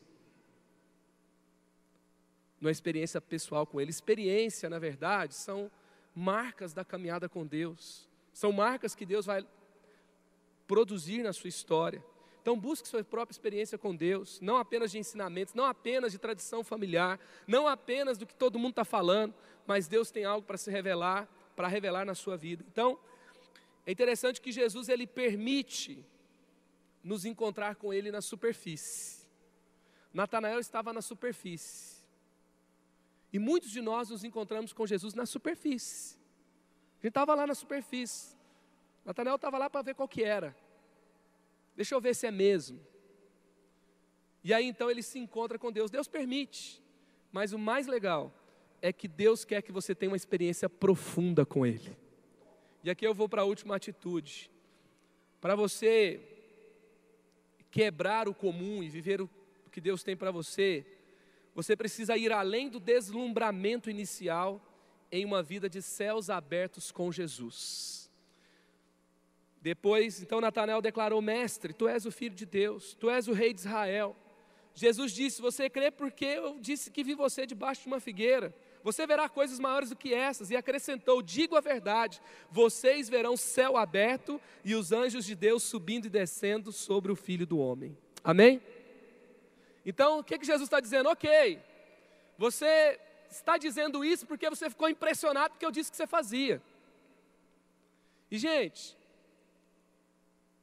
Numa 2.59 2.71
experiência 2.71 3.21
pessoal 3.21 3.67
com 3.67 3.79
Ele. 3.79 3.91
Experiência, 3.91 4.67
na 4.71 4.79
verdade, 4.79 5.35
são 5.35 5.69
marcas 6.15 6.73
da 6.73 6.83
caminhada 6.83 7.27
com 7.29 7.45
Deus. 7.45 8.07
São 8.33 8.51
marcas 8.51 8.95
que 8.95 9.05
Deus 9.05 9.25
vai 9.25 9.45
produzir 10.67 11.23
na 11.23 11.33
sua 11.33 11.47
história. 11.47 12.03
Então 12.41 12.57
busque 12.57 12.87
sua 12.87 13.03
própria 13.03 13.33
experiência 13.33 13.77
com 13.77 13.95
Deus, 13.95 14.39
não 14.39 14.57
apenas 14.57 14.91
de 14.91 14.97
ensinamentos, 14.97 15.53
não 15.53 15.65
apenas 15.65 16.11
de 16.11 16.17
tradição 16.17 16.63
familiar, 16.63 17.19
não 17.45 17.67
apenas 17.67 18.17
do 18.17 18.25
que 18.25 18.33
todo 18.33 18.57
mundo 18.57 18.71
está 18.71 18.85
falando, 18.85 19.33
mas 19.67 19.87
Deus 19.87 20.09
tem 20.09 20.25
algo 20.25 20.45
para 20.47 20.57
se 20.57 20.71
revelar 20.71 21.27
para 21.59 21.67
revelar 21.67 22.05
na 22.05 22.15
sua 22.15 22.37
vida. 22.37 22.63
Então, 22.71 22.97
é 23.85 23.91
interessante 23.91 24.39
que 24.39 24.49
Jesus 24.49 24.87
ele 24.87 25.05
permite 25.05 26.05
nos 27.03 27.25
encontrar 27.25 27.75
com 27.75 27.93
ele 27.93 28.13
na 28.13 28.21
superfície. 28.21 29.27
Natanael 30.13 30.59
estava 30.59 30.93
na 30.93 31.01
superfície. 31.01 31.98
E 33.31 33.39
muitos 33.39 33.69
de 33.69 33.81
nós 33.81 34.09
nos 34.09 34.23
encontramos 34.23 34.73
com 34.73 34.87
Jesus 34.87 35.13
na 35.13 35.25
superfície. 35.25 36.17
A 36.99 37.01
gente 37.01 37.09
estava 37.09 37.35
lá 37.35 37.45
na 37.45 37.55
superfície. 37.55 38.35
Natanael 39.05 39.35
estava 39.35 39.57
lá 39.57 39.69
para 39.69 39.81
ver 39.81 39.95
qual 39.95 40.07
que 40.07 40.23
era. 40.23 40.55
Deixa 41.75 41.95
eu 41.95 42.01
ver 42.01 42.15
se 42.15 42.27
é 42.27 42.31
mesmo. 42.31 42.79
E 44.43 44.53
aí 44.53 44.65
então 44.65 44.89
ele 44.89 45.03
se 45.03 45.19
encontra 45.19 45.59
com 45.59 45.71
Deus. 45.71 45.91
Deus 45.91 46.07
permite. 46.07 46.81
Mas 47.31 47.53
o 47.53 47.59
mais 47.59 47.87
legal 47.87 48.33
é 48.81 48.91
que 48.91 49.07
Deus 49.07 49.45
quer 49.45 49.61
que 49.61 49.71
você 49.71 49.93
tenha 49.93 50.11
uma 50.11 50.17
experiência 50.17 50.69
profunda 50.69 51.45
com 51.45 51.65
Ele. 51.65 51.95
E 52.83 52.89
aqui 52.89 53.05
eu 53.05 53.13
vou 53.13 53.27
para 53.27 53.41
a 53.41 53.45
última 53.45 53.75
atitude. 53.75 54.49
Para 55.39 55.55
você 55.55 56.21
quebrar 57.69 58.27
o 58.27 58.33
comum 58.33 58.81
e 58.81 58.89
viver 58.89 59.21
o 59.21 59.29
que 59.71 59.79
Deus 59.79 60.01
tem 60.01 60.15
para 60.15 60.31
você, 60.31 60.85
você 61.61 61.75
precisa 61.75 62.17
ir 62.17 62.31
além 62.31 62.69
do 62.69 62.79
deslumbramento 62.79 63.89
inicial 63.89 64.61
em 65.11 65.25
uma 65.25 65.41
vida 65.41 65.69
de 65.69 65.81
céus 65.81 66.29
abertos 66.29 66.91
com 66.91 67.11
Jesus. 67.11 68.09
Depois, 69.61 70.21
então 70.21 70.39
Natanael 70.39 70.81
declarou: 70.81 71.21
Mestre, 71.21 71.73
tu 71.73 71.87
és 71.87 72.05
o 72.05 72.11
filho 72.11 72.35
de 72.35 72.45
Deus, 72.45 72.93
tu 72.93 73.09
és 73.09 73.27
o 73.27 73.33
rei 73.33 73.53
de 73.53 73.59
Israel. 73.59 74.15
Jesus 74.73 75.11
disse: 75.11 75.41
Você 75.41 75.69
crê 75.69 75.91
porque 75.91 76.25
eu 76.25 76.59
disse 76.59 76.89
que 76.91 77.03
vi 77.03 77.13
você 77.13 77.45
debaixo 77.45 77.81
de 77.81 77.87
uma 77.87 77.99
figueira 77.99 78.55
você 78.83 79.05
verá 79.05 79.27
coisas 79.27 79.59
maiores 79.59 79.89
do 79.89 79.95
que 79.95 80.13
essas. 80.13 80.49
E 80.49 80.55
acrescentou: 80.55 81.21
Digo 81.21 81.55
a 81.55 81.61
verdade, 81.61 82.21
vocês 82.49 83.09
verão 83.09 83.35
céu 83.35 83.77
aberto 83.77 84.39
e 84.63 84.75
os 84.75 84.91
anjos 84.91 85.25
de 85.25 85.35
Deus 85.35 85.63
subindo 85.63 86.05
e 86.05 86.09
descendo 86.09 86.71
sobre 86.71 87.11
o 87.11 87.15
filho 87.15 87.45
do 87.45 87.59
homem. 87.59 87.97
Amém? 88.23 88.61
Então, 89.85 90.19
o 90.19 90.23
que, 90.23 90.37
que 90.37 90.45
Jesus 90.45 90.63
está 90.67 90.79
dizendo? 90.79 91.09
Ok, 91.09 91.59
você 92.37 92.99
está 93.29 93.57
dizendo 93.57 94.03
isso 94.03 94.25
porque 94.25 94.49
você 94.49 94.69
ficou 94.69 94.89
impressionado 94.89 95.51
porque 95.51 95.65
eu 95.65 95.71
disse 95.71 95.91
que 95.91 95.97
você 95.97 96.07
fazia. 96.07 96.61
E, 98.31 98.37
gente, 98.37 98.97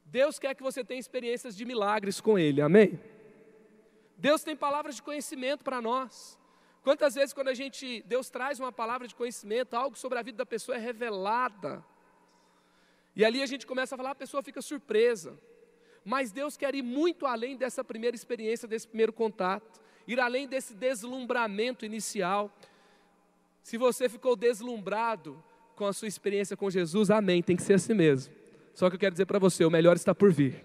Deus 0.05 0.39
quer 0.39 0.55
que 0.55 0.63
você 0.63 0.83
tenha 0.83 0.99
experiências 0.99 1.55
de 1.55 1.65
milagres 1.65 2.21
com 2.21 2.37
Ele, 2.39 2.61
amém? 2.61 2.99
Deus 4.17 4.43
tem 4.43 4.55
palavras 4.55 4.95
de 4.95 5.01
conhecimento 5.01 5.63
para 5.63 5.81
nós. 5.81 6.39
Quantas 6.81 7.15
vezes 7.15 7.33
quando 7.33 7.49
a 7.49 7.53
gente, 7.53 8.01
Deus 8.03 8.29
traz 8.29 8.59
uma 8.59 8.71
palavra 8.71 9.07
de 9.07 9.13
conhecimento, 9.13 9.75
algo 9.75 9.97
sobre 9.97 10.17
a 10.17 10.21
vida 10.21 10.37
da 10.37 10.45
pessoa 10.45 10.77
é 10.77 10.79
revelada. 10.79 11.83
E 13.15 13.25
ali 13.25 13.41
a 13.41 13.45
gente 13.45 13.67
começa 13.67 13.95
a 13.95 13.97
falar, 13.97 14.11
a 14.11 14.15
pessoa 14.15 14.41
fica 14.41 14.61
surpresa. 14.61 15.37
Mas 16.07 16.31
Deus 16.31 16.55
quer 16.55 16.73
ir 16.73 16.81
muito 16.81 17.25
além 17.25 17.57
dessa 17.57 17.83
primeira 17.83 18.15
experiência, 18.15 18.65
desse 18.65 18.87
primeiro 18.87 19.11
contato, 19.11 19.81
ir 20.07 20.21
além 20.21 20.47
desse 20.47 20.73
deslumbramento 20.73 21.85
inicial. 21.85 22.49
Se 23.61 23.77
você 23.77 24.07
ficou 24.07 24.33
deslumbrado 24.33 25.43
com 25.75 25.85
a 25.85 25.91
sua 25.91 26.07
experiência 26.07 26.55
com 26.55 26.69
Jesus, 26.69 27.11
amém, 27.11 27.43
tem 27.43 27.57
que 27.57 27.61
ser 27.61 27.73
assim 27.73 27.93
mesmo. 27.93 28.33
Só 28.73 28.89
que 28.89 28.95
eu 28.95 28.99
quero 29.01 29.11
dizer 29.11 29.25
para 29.25 29.37
você, 29.37 29.65
o 29.65 29.69
melhor 29.69 29.97
está 29.97 30.15
por 30.15 30.31
vir. 30.31 30.63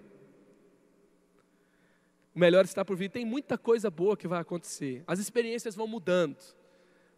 O 2.32 2.38
melhor 2.38 2.64
está 2.64 2.84
por 2.84 2.96
vir. 2.96 3.10
Tem 3.10 3.24
muita 3.24 3.58
coisa 3.58 3.90
boa 3.90 4.16
que 4.16 4.28
vai 4.28 4.40
acontecer. 4.40 5.02
As 5.08 5.18
experiências 5.18 5.74
vão 5.74 5.88
mudando. 5.88 6.36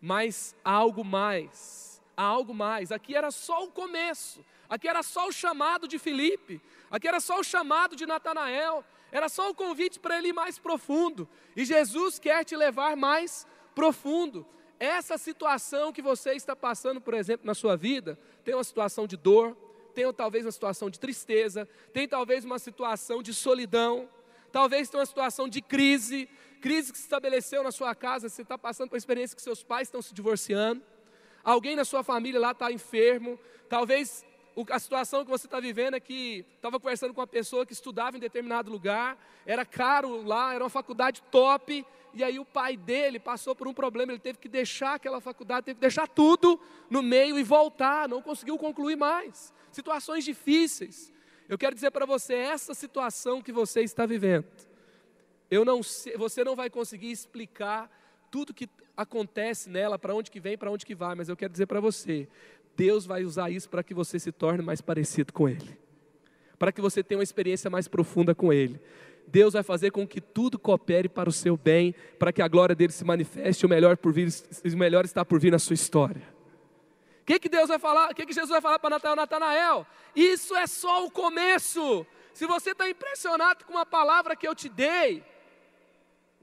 Mas 0.01 0.57
há 0.65 0.73
algo 0.73 1.05
mais. 1.05 1.84
Há 2.17 2.23
algo 2.23 2.55
mais. 2.55 2.93
Aqui 2.93 3.15
era 3.15 3.31
só 3.31 3.65
o 3.65 3.71
começo. 3.71 4.45
Aqui 4.69 4.89
era 4.89 5.03
só 5.03 5.29
o 5.29 5.33
chamado 5.33 5.87
de 5.87 5.99
Filipe. 5.99 6.61
Aqui 6.91 7.09
era 7.09 7.21
só 7.21 7.41
o 7.41 7.45
chamado 7.45 7.97
de 7.97 8.07
Natanael. 8.07 8.85
Era 9.11 9.29
só 9.29 9.51
o 9.51 9.55
convite 9.55 10.01
para 10.01 10.19
ele 10.19 10.29
ir 10.29 10.33
mais 10.33 10.59
profundo. 10.59 11.29
E 11.55 11.65
Jesus 11.65 12.19
quer 12.19 12.45
te 12.45 12.57
levar 12.57 12.97
mais 12.97 13.47
profundo. 13.75 14.47
Essa 14.79 15.17
situação 15.17 15.93
que 15.93 16.03
você 16.03 16.33
está 16.33 16.55
passando, 16.57 17.01
por 17.01 17.15
exemplo, 17.15 17.47
na 17.47 17.55
sua 17.55 17.77
vida, 17.77 18.19
tem 18.45 18.55
uma 18.55 18.65
situação 18.65 19.07
de 19.07 19.17
dor, 19.17 19.57
tem 19.95 20.13
talvez 20.13 20.45
uma 20.45 20.53
situação 20.53 20.91
de 20.91 20.99
tristeza, 20.99 21.69
tem 21.93 22.09
talvez 22.09 22.45
uma 22.45 22.59
situação 22.59 23.23
de 23.23 23.33
solidão, 23.33 24.09
Talvez 24.55 24.89
tenha 24.89 25.01
uma 25.01 25.07
situação 25.07 25.49
de 25.49 25.61
crise, 25.61 26.29
crise 26.61 26.93
que 26.93 26.99
se 26.99 27.03
estabeleceu 27.03 27.65
na 27.65 27.73
sua 27.73 27.93
casa, 27.93 28.29
você 28.29 28.43
está 28.43 28.57
passando 28.57 28.89
por 28.89 28.95
uma 28.95 28.99
experiência 28.99 29.35
que 29.35 29.43
seus 29.43 29.65
pais 29.65 29.89
estão 29.89 30.01
se 30.01 30.15
divorciando, 30.15 30.81
alguém 31.45 31.77
na 31.77 31.85
sua 31.85 32.03
família 32.03 32.41
lá 32.41 32.53
está 32.53 32.73
enfermo, 32.73 33.39
talvez 33.69 34.25
a 34.71 34.79
situação 34.79 35.25
que 35.25 35.31
você 35.31 35.47
está 35.47 35.59
vivendo 35.59 35.95
é 35.95 36.01
que 36.01 36.45
estava 36.57 36.79
conversando 36.79 37.13
com 37.13 37.21
uma 37.21 37.27
pessoa 37.27 37.67
que 37.67 37.73
estudava 37.73 38.17
em 38.17 38.21
determinado 38.21 38.71
lugar, 38.71 39.19
era 39.45 39.65
caro 39.65 40.23
lá, 40.23 40.55
era 40.55 40.63
uma 40.63 40.71
faculdade 40.71 41.23
top, 41.31 41.85
e 42.15 42.23
aí 42.23 42.39
o 42.39 42.45
pai 42.45 42.77
dele 42.77 43.19
passou 43.19 43.55
por 43.55 43.67
um 43.67 43.75
problema, 43.75 44.13
ele 44.13 44.21
teve 44.21 44.39
que 44.39 44.49
deixar 44.49 44.95
aquela 44.95 45.21
faculdade, 45.21 45.67
teve 45.67 45.75
que 45.77 45.81
deixar 45.81 46.07
tudo 46.07 46.61
no 46.89 47.03
meio 47.03 47.37
e 47.39 47.43
voltar, 47.43 48.09
não 48.09 48.23
conseguiu 48.23 48.57
concluir 48.57 48.97
mais. 48.97 49.53
Situações 49.73 50.25
difíceis. 50.25 51.13
Eu 51.49 51.59
quero 51.59 51.75
dizer 51.75 51.91
para 51.91 52.07
você, 52.07 52.35
essa 52.35 52.73
situação 52.73 53.43
que 53.43 53.51
você 53.51 53.81
está 53.81 54.07
vivendo, 54.07 54.47
eu 55.51 55.65
não 55.65 55.83
sei, 55.83 56.17
você 56.17 56.45
não 56.45 56.55
vai 56.55 56.71
conseguir 56.71 57.11
explicar 57.11 57.91
tudo 58.35 58.53
que 58.53 58.69
acontece 58.97 59.71
nela, 59.71 59.97
para 59.97 60.13
onde 60.13 60.29
que 60.29 60.41
vem, 60.41 60.59
para 60.59 60.69
onde 60.69 60.85
que 60.85 60.93
vai, 60.93 61.15
mas 61.15 61.29
eu 61.29 61.37
quero 61.37 61.53
dizer 61.53 61.67
para 61.67 61.79
você, 61.79 62.27
Deus 62.77 63.07
vai 63.07 63.25
usar 63.25 63.49
isso 63.49 63.71
para 63.71 63.81
que 63.81 63.95
você 63.95 64.19
se 64.19 64.33
torne 64.33 64.61
mais 64.61 64.81
parecido 64.81 65.33
com 65.33 65.49
Ele, 65.49 65.79
para 66.59 66.73
que 66.73 66.81
você 66.81 67.01
tenha 67.01 67.17
uma 67.17 67.23
experiência 67.23 67.71
mais 67.71 67.87
profunda 67.87 68.35
com 68.35 68.53
Ele. 68.53 68.81
Deus 69.29 69.53
vai 69.53 69.63
fazer 69.63 69.93
com 69.93 70.05
que 70.05 70.21
tudo 70.21 70.59
coopere 70.59 71.09
para 71.09 71.29
o 71.29 71.33
seu 71.33 71.57
bem, 71.57 71.95
para 72.19 72.33
que 72.33 72.43
a 72.43 72.49
glória 72.49 72.75
dele 72.75 72.93
se 72.93 73.05
manifeste, 73.05 73.67
o 73.67 73.69
melhor, 73.69 73.97
por 73.97 74.13
vir, 74.13 74.29
o 74.29 74.77
melhor 74.77 75.05
está 75.05 75.25
por 75.25 75.39
vir 75.39 75.53
na 75.53 75.61
sua 75.61 75.75
história. 75.75 76.23
O 77.21 77.25
que, 77.27 77.39
que 77.39 77.49
Deus 77.49 77.69
vai 77.69 77.79
falar? 77.79 78.11
O 78.11 78.15
que, 78.17 78.27
que 78.27 78.33
Jesus 78.33 78.51
vai 78.51 78.61
falar 78.61 78.81
para 78.81 78.91
Natanael? 78.91 79.17
Natanael, 79.17 79.87
isso 80.17 80.57
é 80.57 80.67
só 80.67 81.07
o 81.07 81.11
começo. 81.13 82.05
Se 82.33 82.47
você 82.47 82.73
está 82.73 82.91
impressionado 82.91 83.65
com 83.65 83.79
a 83.79 83.87
palavra 83.87 84.35
que 84.35 84.49
eu 84.49 84.57
te 84.57 84.69
dei, 84.69 85.23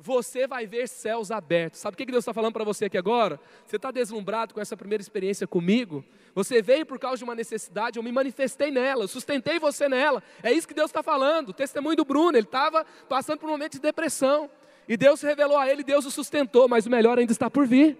você 0.02 0.48
vai 0.48 0.66
ver 0.66 0.88
céus 0.88 1.30
abertos. 1.30 1.80
Sabe 1.80 1.94
o 1.94 1.98
que 1.98 2.06
Deus 2.06 2.24
está 2.24 2.34
falando 2.34 2.54
para 2.54 2.64
você 2.64 2.86
aqui 2.86 2.98
agora? 2.98 3.40
Você 3.66 3.76
está 3.76 3.92
deslumbrado 3.92 4.54
com 4.54 4.60
essa 4.60 4.76
primeira 4.76 5.02
experiência 5.02 5.46
comigo? 5.46 6.04
Você 6.34 6.62
veio 6.62 6.86
por 6.86 6.98
causa 6.98 7.18
de 7.18 7.24
uma 7.24 7.36
necessidade, 7.36 8.00
eu 8.00 8.04
me 8.04 8.12
manifestei 8.12 8.72
nela, 8.72 9.04
eu 9.04 9.08
sustentei 9.08 9.60
você 9.60 9.88
nela. 9.88 10.24
É 10.42 10.52
isso 10.52 10.68
que 10.68 10.74
Deus 10.74 10.90
está 10.90 11.04
falando. 11.04 11.50
O 11.50 11.54
testemunho 11.54 11.96
do 11.96 12.04
Bruno, 12.04 12.36
ele 12.36 12.48
estava 12.48 12.86
passando 13.08 13.40
por 13.40 13.48
um 13.48 13.52
momento 13.52 13.74
de 13.74 13.80
depressão. 13.80 14.50
E 14.88 14.98
Deus 14.98 15.20
se 15.20 15.26
revelou 15.26 15.58
a 15.58 15.70
ele, 15.70 15.84
Deus 15.84 16.06
o 16.06 16.12
sustentou, 16.12 16.68
mas 16.68 16.88
o 16.88 16.90
melhor 16.90 17.20
ainda 17.20 17.32
está 17.32 17.50
por 17.50 17.68
vir. 17.68 17.98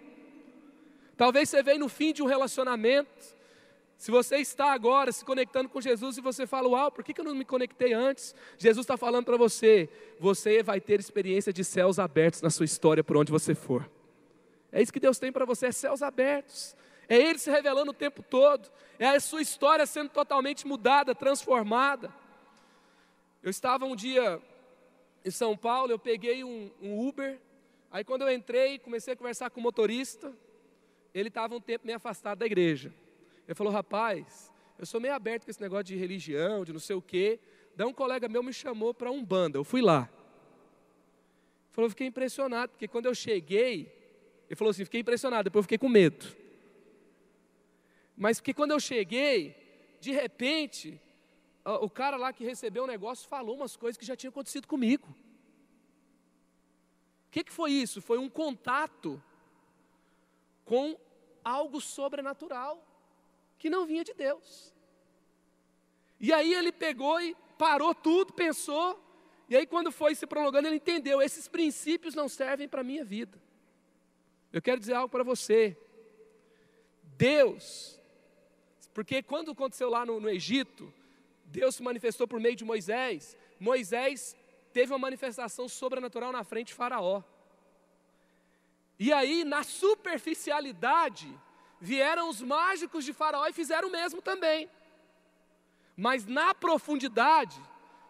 Talvez 1.16 1.50
você 1.50 1.62
veio 1.62 1.78
no 1.78 1.88
fim 1.88 2.12
de 2.12 2.24
um 2.24 2.26
relacionamento, 2.26 3.36
se 4.02 4.10
você 4.10 4.38
está 4.38 4.74
agora 4.74 5.12
se 5.12 5.24
conectando 5.24 5.70
com 5.70 5.80
Jesus 5.80 6.18
e 6.18 6.22
você 6.22 6.48
fala, 6.48 6.68
uau, 6.68 6.92
por 6.92 7.04
que 7.04 7.22
eu 7.22 7.24
não 7.24 7.36
me 7.36 7.46
conectei 7.46 7.94
antes? 7.94 8.34
Jesus 8.58 8.84
está 8.84 8.98
falando 8.98 9.26
para 9.26 9.38
você, 9.38 9.88
você 10.20 10.64
vai 10.64 10.82
ter 10.82 11.00
experiência 11.00 11.54
de 11.54 11.64
céus 11.64 12.00
abertos 12.00 12.42
na 12.42 12.50
sua 12.50 12.66
história 12.66 13.04
por 13.04 13.16
onde 13.16 13.32
você 13.32 13.54
for. 13.54 13.88
É 14.72 14.82
isso 14.82 14.92
que 14.92 15.00
Deus 15.00 15.20
tem 15.20 15.32
para 15.32 15.46
você, 15.46 15.68
é 15.68 15.72
céus 15.72 16.02
abertos. 16.02 16.76
É 17.08 17.16
Ele 17.16 17.38
se 17.38 17.52
revelando 17.52 17.92
o 17.92 17.94
tempo 17.94 18.24
todo. 18.24 18.72
É 18.98 19.10
a 19.10 19.20
sua 19.20 19.40
história 19.40 19.86
sendo 19.86 20.10
totalmente 20.10 20.66
mudada, 20.66 21.14
transformada. 21.14 22.12
Eu 23.44 23.52
estava 23.52 23.86
um 23.86 23.96
dia 23.96 24.42
em 25.24 25.30
São 25.30 25.56
Paulo, 25.56 25.92
eu 25.92 26.00
peguei 26.00 26.44
um, 26.44 26.72
um 26.82 27.08
Uber. 27.08 27.38
Aí 27.92 28.04
quando 28.04 28.24
eu 28.24 28.34
entrei, 28.34 28.80
comecei 28.80 29.14
a 29.14 29.16
conversar 29.16 29.52
com 29.52 29.60
o 29.60 29.64
motorista. 29.64 30.34
Ele 31.14 31.28
estava 31.28 31.54
um 31.54 31.62
tempo 31.62 31.86
meio 31.86 31.98
afastado 31.98 32.40
da 32.40 32.48
igreja. 32.48 32.92
Ele 33.48 33.56
falou: 33.56 33.72
rapaz, 33.72 34.52
eu 34.78 34.86
sou 34.86 35.00
meio 35.00 35.14
aberto 35.14 35.46
com 35.46 35.52
esse 35.52 35.62
negócio 35.62 35.86
de 35.86 35.96
religião, 35.96 36.66
de 36.66 36.74
não 36.74 36.80
sei 36.80 36.96
o 36.96 37.02
quê. 37.02 37.40
Daí 37.76 37.88
um 37.88 37.94
colega 37.94 38.28
meu 38.28 38.44
me 38.44 38.54
chamou 38.54 38.94
para 38.94 39.12
um 39.12 39.24
banda, 39.24 39.58
eu 39.58 39.64
fui 39.64 39.82
lá. 39.82 40.10
Ele 40.12 41.72
falou: 41.72 41.86
eu 41.86 41.92
fiquei 41.92 42.08
impressionado, 42.08 42.72
porque 42.72 42.88
quando 42.88 43.06
eu 43.06 43.16
cheguei, 43.16 43.92
ele 44.48 44.56
falou 44.56 44.72
assim: 44.72 44.86
fiquei 44.86 45.02
impressionado, 45.02 45.46
depois 45.46 45.62
eu 45.62 45.64
fiquei 45.64 45.78
com 45.78 45.90
medo. 45.90 46.26
Mas 48.18 48.40
porque 48.40 48.54
quando 48.54 48.72
eu 48.72 48.80
cheguei, 48.80 49.56
de 50.00 50.12
repente, 50.12 51.00
o 51.64 51.90
cara 51.90 52.18
lá 52.18 52.34
que 52.34 52.44
recebeu 52.44 52.84
o 52.84 52.88
negócio 52.88 53.28
falou 53.28 53.56
umas 53.56 53.76
coisas 53.76 53.98
que 53.98 54.06
já 54.06 54.16
tinham 54.16 54.32
acontecido 54.32 54.68
comigo. 54.68 55.08
O 57.28 57.32
que, 57.32 57.44
que 57.44 57.52
foi 57.52 57.72
isso? 57.72 58.02
Foi 58.02 58.18
um 58.18 58.30
contato 58.30 59.22
com 60.66 60.98
algo 61.44 61.80
sobrenatural 61.80 62.86
que 63.62 63.70
não 63.70 63.86
vinha 63.86 64.04
de 64.04 64.14
Deus. 64.16 64.74
E 66.20 66.34
aí 66.34 66.52
ele 66.52 66.72
pegou 66.72 67.22
e 67.22 67.36
parou 67.60 67.94
tudo, 67.94 68.34
pensou, 68.34 69.00
e 69.48 69.56
aí 69.56 69.68
quando 69.68 69.92
foi 69.92 70.16
se 70.16 70.26
prolongando, 70.26 70.68
ele 70.68 70.78
entendeu: 70.78 71.22
esses 71.22 71.48
princípios 71.48 72.16
não 72.16 72.28
servem 72.28 72.68
para 72.68 72.82
a 72.82 72.84
minha 72.84 73.06
vida. 73.06 73.40
Eu 74.52 74.62
quero 74.64 74.80
dizer 74.80 74.96
algo 74.96 75.10
para 75.10 75.24
você. 75.24 75.78
Deus, 77.16 78.00
porque 78.96 79.22
quando 79.22 79.52
aconteceu 79.52 79.92
lá 79.92 80.04
no, 80.08 80.20
no 80.20 80.28
Egito, 80.28 80.92
Deus 81.46 81.76
se 81.76 81.84
manifestou 81.84 82.28
por 82.28 82.40
meio 82.40 82.56
de 82.56 82.66
Moisés. 82.66 83.38
Moisés 83.60 84.36
teve 84.74 84.92
uma 84.92 84.98
manifestação 84.98 85.70
sobrenatural 85.70 86.32
na 86.32 86.44
frente 86.44 86.70
de 86.70 86.74
Faraó. 86.74 87.22
E 88.98 89.14
aí, 89.14 89.44
na 89.44 89.62
superficialidade, 89.62 91.28
vieram 91.82 92.30
os 92.30 92.40
mágicos 92.42 93.04
de 93.04 93.12
Faraó 93.12 93.48
e 93.48 93.54
fizeram 93.54 93.90
o 93.90 93.92
mesmo 93.92 94.22
também. 94.22 94.70
Mas 95.98 96.26
na 96.26 96.54
profundidade, 96.54 97.60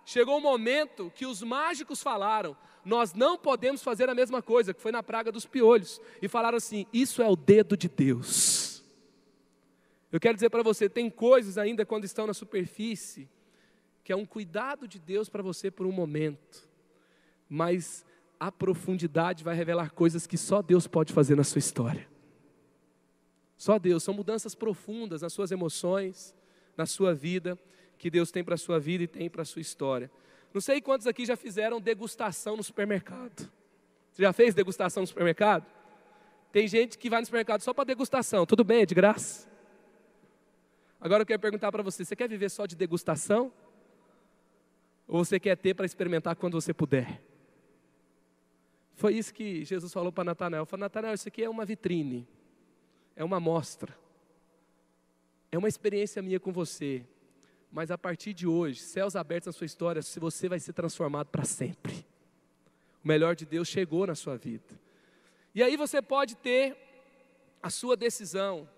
chegou 0.05 0.35
o 0.35 0.37
um 0.37 0.41
momento 0.41 1.11
que 1.15 1.25
os 1.25 1.41
mágicos 1.41 2.03
falaram: 2.03 2.55
Nós 2.83 3.13
não 3.13 3.37
podemos 3.37 3.81
fazer 3.81 4.09
a 4.09 4.15
mesma 4.15 4.41
coisa, 4.41 4.73
que 4.73 4.81
foi 4.81 4.91
na 4.91 5.01
praga 5.01 5.31
dos 5.31 5.45
piolhos. 5.45 6.01
E 6.21 6.27
falaram 6.27 6.57
assim: 6.57 6.85
Isso 6.91 7.21
é 7.21 7.27
o 7.27 7.35
dedo 7.35 7.77
de 7.77 7.87
Deus. 7.87 8.83
Eu 10.11 10.19
quero 10.19 10.35
dizer 10.35 10.49
para 10.49 10.61
você: 10.61 10.89
tem 10.89 11.09
coisas 11.09 11.57
ainda 11.57 11.85
quando 11.85 12.03
estão 12.03 12.27
na 12.27 12.33
superfície, 12.33 13.29
que 14.03 14.11
é 14.11 14.15
um 14.15 14.25
cuidado 14.25 14.87
de 14.87 14.99
Deus 14.99 15.29
para 15.29 15.41
você 15.41 15.71
por 15.71 15.85
um 15.85 15.91
momento, 15.91 16.69
mas 17.47 18.05
a 18.39 18.51
profundidade 18.51 19.43
vai 19.43 19.55
revelar 19.55 19.91
coisas 19.91 20.27
que 20.27 20.37
só 20.37 20.61
Deus 20.61 20.87
pode 20.87 21.13
fazer 21.13 21.35
na 21.37 21.43
sua 21.43 21.59
história. 21.59 22.10
Só 23.61 23.77
Deus, 23.77 24.01
são 24.01 24.11
mudanças 24.11 24.55
profundas 24.55 25.21
nas 25.21 25.33
suas 25.33 25.51
emoções, 25.51 26.33
na 26.75 26.87
sua 26.87 27.13
vida, 27.13 27.55
que 27.95 28.09
Deus 28.09 28.31
tem 28.31 28.43
para 28.43 28.55
a 28.55 28.57
sua 28.57 28.79
vida 28.79 29.03
e 29.03 29.07
tem 29.07 29.29
para 29.29 29.43
a 29.43 29.45
sua 29.45 29.61
história. 29.61 30.09
Não 30.51 30.59
sei 30.59 30.81
quantos 30.81 31.05
aqui 31.05 31.27
já 31.27 31.35
fizeram 31.35 31.79
degustação 31.79 32.57
no 32.57 32.63
supermercado. 32.63 33.51
Você 34.11 34.23
já 34.23 34.33
fez 34.33 34.55
degustação 34.55 35.01
no 35.01 35.05
supermercado? 35.05 35.63
Tem 36.51 36.67
gente 36.67 36.97
que 36.97 37.07
vai 37.07 37.19
no 37.19 37.25
supermercado 37.27 37.61
só 37.61 37.71
para 37.71 37.83
degustação. 37.83 38.47
Tudo 38.47 38.63
bem, 38.63 38.81
é 38.81 38.85
de 38.87 38.95
graça. 38.95 39.47
Agora 40.99 41.21
eu 41.21 41.25
quero 41.27 41.39
perguntar 41.39 41.71
para 41.71 41.83
você: 41.83 42.03
você 42.03 42.15
quer 42.15 42.27
viver 42.27 42.49
só 42.49 42.65
de 42.65 42.75
degustação? 42.75 43.53
Ou 45.07 45.23
você 45.23 45.39
quer 45.39 45.55
ter 45.55 45.75
para 45.75 45.85
experimentar 45.85 46.35
quando 46.35 46.59
você 46.59 46.73
puder? 46.73 47.21
Foi 48.95 49.13
isso 49.13 49.31
que 49.31 49.63
Jesus 49.63 49.93
falou 49.93 50.11
para 50.11 50.23
Natanael. 50.23 50.65
Falou, 50.65 50.81
Natanael, 50.81 51.13
isso 51.13 51.27
aqui 51.27 51.43
é 51.43 51.49
uma 51.49 51.63
vitrine 51.63 52.27
é 53.15 53.23
uma 53.23 53.37
amostra, 53.37 53.97
é 55.51 55.57
uma 55.57 55.67
experiência 55.67 56.21
minha 56.21 56.39
com 56.39 56.51
você, 56.51 57.05
mas 57.71 57.89
a 57.91 57.97
partir 57.97 58.33
de 58.33 58.45
hoje, 58.45 58.79
céus 58.79 59.15
abertos 59.15 59.47
na 59.47 59.53
sua 59.53 59.65
história, 59.65 60.01
você 60.19 60.49
vai 60.49 60.59
ser 60.59 60.73
transformado 60.73 61.27
para 61.27 61.45
sempre. 61.45 62.05
O 63.03 63.07
melhor 63.07 63.35
de 63.35 63.45
Deus 63.45 63.67
chegou 63.67 64.05
na 64.05 64.13
sua 64.13 64.37
vida. 64.37 64.79
E 65.55 65.63
aí 65.63 65.75
você 65.75 66.01
pode 66.01 66.35
ter 66.35 66.77
a 67.61 67.69
sua 67.69 67.95
decisão. 67.95 68.69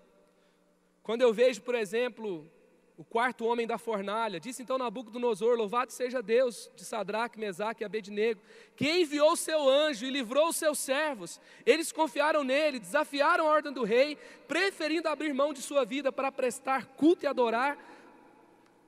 Quando 1.02 1.22
eu 1.22 1.32
vejo, 1.32 1.60
por 1.62 1.74
exemplo, 1.74 2.50
o 2.96 3.04
quarto 3.04 3.44
homem 3.44 3.66
da 3.66 3.76
fornalha. 3.76 4.38
Disse 4.38 4.62
então 4.62 4.78
Nabucodonosor: 4.78 5.56
Louvado 5.56 5.92
seja 5.92 6.22
Deus 6.22 6.70
de 6.76 6.84
Sadraque, 6.84 7.38
Mesaque 7.38 7.82
e 7.82 7.84
Abednego, 7.84 8.40
que 8.76 8.88
enviou 8.88 9.36
seu 9.36 9.68
anjo 9.68 10.06
e 10.06 10.10
livrou 10.10 10.48
os 10.48 10.56
seus 10.56 10.78
servos. 10.78 11.40
Eles 11.66 11.90
confiaram 11.90 12.44
nele, 12.44 12.78
desafiaram 12.78 13.48
a 13.48 13.50
ordem 13.50 13.72
do 13.72 13.84
rei, 13.84 14.16
preferindo 14.46 15.08
abrir 15.08 15.32
mão 15.32 15.52
de 15.52 15.60
sua 15.60 15.84
vida 15.84 16.12
para 16.12 16.30
prestar 16.30 16.86
culto 16.86 17.24
e 17.24 17.26
adorar 17.26 17.78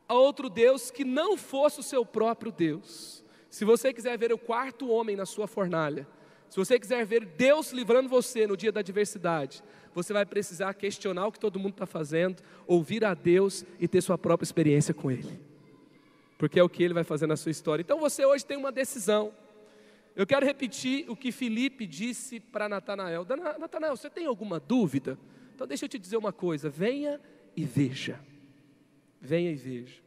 a 0.09 0.14
outro 0.14 0.49
Deus 0.49 0.90
que 0.90 1.05
não 1.05 1.37
fosse 1.37 1.81
o 1.81 1.83
seu 1.83 2.07
próprio 2.07 2.53
Deus. 2.53 3.25
Se 3.51 3.64
você 3.64 3.92
quiser 3.92 4.16
ver 4.19 4.33
o 4.33 4.38
quarto 4.38 4.88
homem 4.88 5.16
na 5.16 5.27
sua 5.27 5.49
fornalha, 5.49 6.07
se 6.48 6.56
você 6.56 6.78
quiser 6.78 7.04
ver 7.04 7.24
Deus 7.24 7.72
livrando 7.72 8.09
você 8.09 8.46
no 8.46 8.56
dia 8.56 8.72
da 8.72 8.80
adversidade, 8.80 9.62
você 9.94 10.12
vai 10.12 10.26
precisar 10.26 10.74
questionar 10.74 11.26
o 11.26 11.32
que 11.32 11.40
todo 11.40 11.59
mundo 11.59 11.72
está 11.72 11.87
fazendo, 11.87 12.42
ouvir 12.66 13.04
a 13.04 13.14
Deus 13.14 13.64
e 13.80 13.88
ter 13.88 14.00
sua 14.02 14.18
própria 14.18 14.44
experiência 14.44 14.92
com 14.92 15.11
Ele. 15.11 15.40
Porque 16.38 16.61
é 16.61 16.62
o 16.62 16.68
que 16.68 16.82
Ele 16.82 16.94
vai 16.94 17.04
fazer 17.04 17.26
na 17.26 17.37
sua 17.37 17.50
história. 17.50 17.82
Então 17.82 17.98
você 17.98 18.24
hoje 18.24 18.44
tem 18.44 18.56
uma 18.56 18.70
decisão. 18.70 19.32
Eu 20.14 20.26
quero 20.26 20.44
repetir 20.44 21.11
o 21.11 21.16
que 21.16 21.32
Felipe 21.32 21.87
disse 21.87 22.40
para 22.40 22.68
Natanael. 22.68 23.26
Natanael, 23.59 23.96
você 23.96 24.11
tem 24.11 24.26
alguma 24.26 24.61
dúvida? 24.61 25.18
Então 25.54 25.66
deixa 25.66 25.87
eu 25.87 25.88
te 25.88 25.98
dizer 25.98 26.16
uma 26.16 26.32
coisa: 26.32 26.68
venha 26.68 27.20
e 27.56 27.64
veja. 27.64 28.20
Venha 29.20 29.50
e 29.50 29.56
veja. 29.56 30.02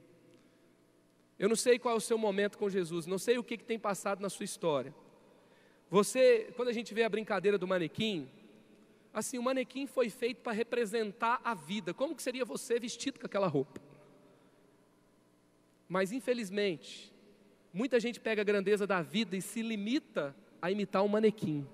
Eu 1.37 1.49
não 1.49 1.55
sei 1.55 1.79
qual 1.79 1.95
é 1.95 1.97
o 1.97 2.01
seu 2.01 2.17
momento 2.17 2.57
com 2.57 2.69
Jesus, 2.69 3.05
não 3.05 3.17
sei 3.17 3.37
o 3.37 3.43
que, 3.43 3.57
que 3.57 3.63
tem 3.63 3.79
passado 3.79 4.21
na 4.21 4.29
sua 4.29 4.43
história. 4.43 4.93
Você, 5.89 6.51
quando 6.55 6.69
a 6.69 6.73
gente 6.73 6.93
vê 6.93 7.03
a 7.03 7.09
brincadeira 7.09 7.57
do 7.57 7.67
manequim, 7.67 8.29
Assim, 9.13 9.37
o 9.37 9.43
manequim 9.43 9.87
foi 9.87 10.09
feito 10.09 10.41
para 10.41 10.51
representar 10.51 11.41
a 11.43 11.53
vida. 11.53 11.93
Como 11.93 12.15
que 12.15 12.21
seria 12.21 12.45
você 12.45 12.79
vestido 12.79 13.19
com 13.19 13.25
aquela 13.25 13.47
roupa? 13.47 13.81
Mas 15.87 16.11
infelizmente, 16.11 17.11
muita 17.73 17.99
gente 17.99 18.19
pega 18.19 18.41
a 18.41 18.45
grandeza 18.45 18.85
da 18.85 19.01
vida 19.01 19.35
e 19.35 19.41
se 19.41 19.61
limita 19.61 20.35
a 20.61 20.71
imitar 20.71 21.03
um 21.03 21.07
manequim. 21.07 21.67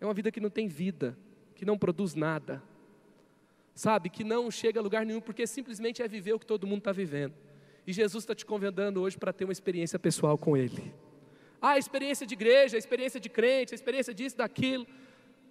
É 0.00 0.04
uma 0.04 0.14
vida 0.14 0.30
que 0.30 0.40
não 0.40 0.48
tem 0.48 0.68
vida, 0.68 1.18
que 1.56 1.64
não 1.64 1.76
produz 1.76 2.14
nada. 2.14 2.62
Sabe, 3.74 4.08
que 4.08 4.22
não 4.22 4.50
chega 4.50 4.78
a 4.78 4.82
lugar 4.82 5.04
nenhum, 5.04 5.20
porque 5.20 5.46
simplesmente 5.46 6.02
é 6.02 6.08
viver 6.08 6.34
o 6.34 6.38
que 6.38 6.46
todo 6.46 6.66
mundo 6.66 6.78
está 6.78 6.92
vivendo. 6.92 7.34
E 7.86 7.92
Jesus 7.92 8.22
está 8.22 8.34
te 8.34 8.46
convidando 8.46 9.00
hoje 9.00 9.18
para 9.18 9.32
ter 9.32 9.44
uma 9.44 9.52
experiência 9.52 9.98
pessoal 9.98 10.38
com 10.38 10.56
Ele. 10.56 10.92
Ah, 11.60 11.72
a 11.72 11.78
experiência 11.78 12.26
de 12.26 12.34
igreja, 12.34 12.76
a 12.76 12.78
experiência 12.78 13.20
de 13.20 13.28
crente, 13.28 13.74
a 13.74 13.76
experiência 13.76 14.14
disso, 14.14 14.36
daquilo. 14.36 14.86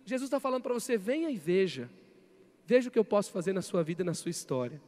Jesus 0.06 0.28
está 0.28 0.40
falando 0.40 0.64
para 0.64 0.74
você: 0.74 0.98
venha 0.98 1.30
e 1.30 1.38
veja. 1.38 1.90
Veja 2.66 2.90
o 2.90 2.92
que 2.92 3.00
eu 3.00 3.06
posso 3.06 3.32
fazer 3.32 3.54
na 3.54 3.62
sua 3.62 3.84
vida 3.84 4.02
e 4.02 4.06
na 4.06 4.14
sua 4.14 4.30
história. 4.30 4.82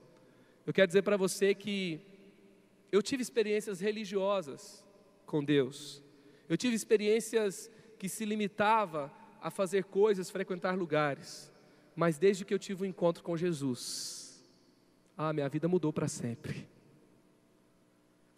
Eu 0.65 0.73
quero 0.73 0.87
dizer 0.87 1.01
para 1.01 1.17
você 1.17 1.53
que 1.53 1.99
eu 2.91 3.01
tive 3.01 3.21
experiências 3.21 3.79
religiosas 3.79 4.85
com 5.25 5.43
Deus. 5.43 6.03
Eu 6.47 6.57
tive 6.57 6.75
experiências 6.75 7.71
que 7.97 8.09
se 8.09 8.25
limitava 8.25 9.11
a 9.41 9.49
fazer 9.49 9.85
coisas, 9.85 10.29
frequentar 10.29 10.77
lugares. 10.77 11.51
Mas 11.95 12.17
desde 12.17 12.45
que 12.45 12.53
eu 12.53 12.59
tive 12.59 12.83
um 12.83 12.85
encontro 12.85 13.23
com 13.23 13.35
Jesus, 13.37 14.43
ah, 15.17 15.33
minha 15.33 15.47
vida 15.49 15.67
mudou 15.67 15.91
para 15.91 16.07
sempre. 16.07 16.67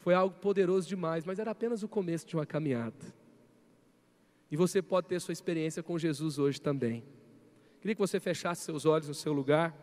Foi 0.03 0.13
algo 0.13 0.35
poderoso 0.35 0.85
demais, 0.85 1.23
mas 1.23 1.39
era 1.39 1.51
apenas 1.51 1.81
o 1.81 1.87
começo 1.87 2.27
de 2.27 2.35
uma 2.35 2.45
caminhada. 2.45 3.15
E 4.51 4.57
você 4.57 4.81
pode 4.81 5.07
ter 5.07 5.17
sua 5.21 5.31
experiência 5.31 5.81
com 5.81 5.97
Jesus 5.97 6.37
hoje 6.37 6.59
também. 6.59 7.05
Queria 7.79 7.95
que 7.95 8.01
você 8.01 8.19
fechasse 8.19 8.65
seus 8.65 8.85
olhos 8.85 9.07
no 9.07 9.13
seu 9.13 9.31
lugar, 9.31 9.73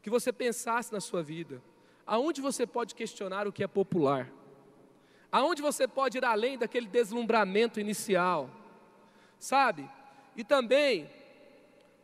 que 0.00 0.08
você 0.08 0.32
pensasse 0.32 0.92
na 0.92 1.00
sua 1.00 1.24
vida, 1.24 1.60
aonde 2.06 2.40
você 2.40 2.68
pode 2.68 2.94
questionar 2.94 3.48
o 3.48 3.52
que 3.52 3.64
é 3.64 3.66
popular, 3.66 4.30
aonde 5.32 5.60
você 5.60 5.88
pode 5.88 6.18
ir 6.18 6.24
além 6.24 6.56
daquele 6.56 6.86
deslumbramento 6.86 7.80
inicial, 7.80 8.48
sabe? 9.40 9.90
E 10.36 10.44
também, 10.44 11.06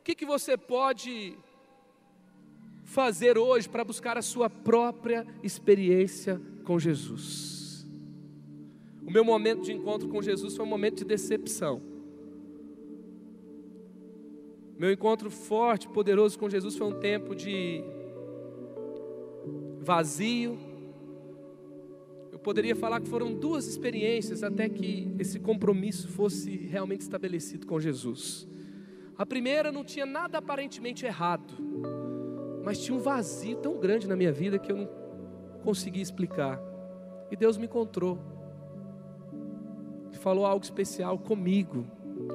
o 0.00 0.02
que, 0.02 0.16
que 0.16 0.26
você 0.26 0.56
pode 0.56 1.38
fazer 2.82 3.38
hoje 3.38 3.68
para 3.68 3.84
buscar 3.84 4.18
a 4.18 4.22
sua 4.22 4.50
própria 4.50 5.24
experiência 5.40 6.40
com 6.70 6.78
Jesus. 6.78 7.84
O 9.04 9.10
meu 9.10 9.24
momento 9.24 9.62
de 9.62 9.72
encontro 9.72 10.08
com 10.08 10.22
Jesus 10.22 10.54
foi 10.54 10.64
um 10.64 10.68
momento 10.68 10.98
de 10.98 11.04
decepção. 11.04 11.82
Meu 14.78 14.92
encontro 14.92 15.28
forte, 15.32 15.88
poderoso 15.88 16.38
com 16.38 16.48
Jesus 16.48 16.76
foi 16.76 16.86
um 16.86 17.00
tempo 17.00 17.34
de 17.34 17.82
vazio. 19.80 20.56
Eu 22.30 22.38
poderia 22.38 22.76
falar 22.76 23.00
que 23.00 23.08
foram 23.08 23.34
duas 23.34 23.66
experiências 23.66 24.44
até 24.44 24.68
que 24.68 25.12
esse 25.18 25.40
compromisso 25.40 26.06
fosse 26.06 26.56
realmente 26.56 27.00
estabelecido 27.00 27.66
com 27.66 27.80
Jesus. 27.80 28.46
A 29.18 29.26
primeira 29.26 29.72
não 29.72 29.82
tinha 29.82 30.06
nada 30.06 30.38
aparentemente 30.38 31.04
errado 31.04 31.52
mas 32.62 32.78
tinha 32.78 32.96
um 32.96 33.00
vazio 33.00 33.56
tão 33.56 33.78
grande 33.78 34.06
na 34.06 34.14
minha 34.14 34.32
vida 34.32 34.58
que 34.58 34.70
eu 34.70 34.76
não 34.76 34.86
conseguia 35.60 36.02
explicar. 36.02 36.60
E 37.30 37.36
Deus 37.36 37.56
me 37.56 37.66
encontrou, 37.66 38.18
falou 40.20 40.44
algo 40.44 40.64
especial 40.64 41.18
comigo. 41.18 41.86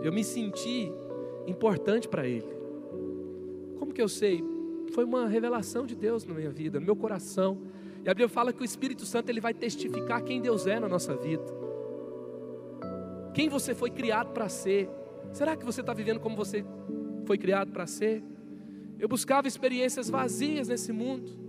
Eu 0.03 0.11
me 0.11 0.23
senti 0.23 0.91
importante 1.47 2.07
para 2.07 2.27
Ele. 2.27 2.55
Como 3.77 3.93
que 3.93 4.01
eu 4.01 4.09
sei? 4.09 4.43
Foi 4.93 5.03
uma 5.03 5.27
revelação 5.27 5.85
de 5.85 5.95
Deus 5.95 6.25
na 6.25 6.33
minha 6.33 6.49
vida, 6.49 6.79
no 6.79 6.85
meu 6.85 6.95
coração. 6.95 7.57
E 8.03 8.09
a 8.09 8.13
Bíblia 8.13 8.29
fala 8.29 8.53
que 8.53 8.61
o 8.61 8.65
Espírito 8.65 9.05
Santo 9.05 9.29
ele 9.29 9.41
vai 9.41 9.53
testificar 9.53 10.23
quem 10.23 10.41
Deus 10.41 10.67
é 10.67 10.79
na 10.79 10.87
nossa 10.87 11.15
vida. 11.15 11.43
Quem 13.33 13.49
você 13.49 13.75
foi 13.75 13.89
criado 13.89 14.31
para 14.31 14.47
ser. 14.47 14.89
Será 15.33 15.55
que 15.55 15.65
você 15.65 15.81
está 15.81 15.93
vivendo 15.93 16.19
como 16.19 16.35
você 16.35 16.65
foi 17.25 17.37
criado 17.37 17.71
para 17.71 17.85
ser? 17.85 18.23
Eu 18.97 19.09
buscava 19.09 19.47
experiências 19.47 20.09
vazias 20.09 20.67
nesse 20.67 20.93
mundo. 20.93 21.44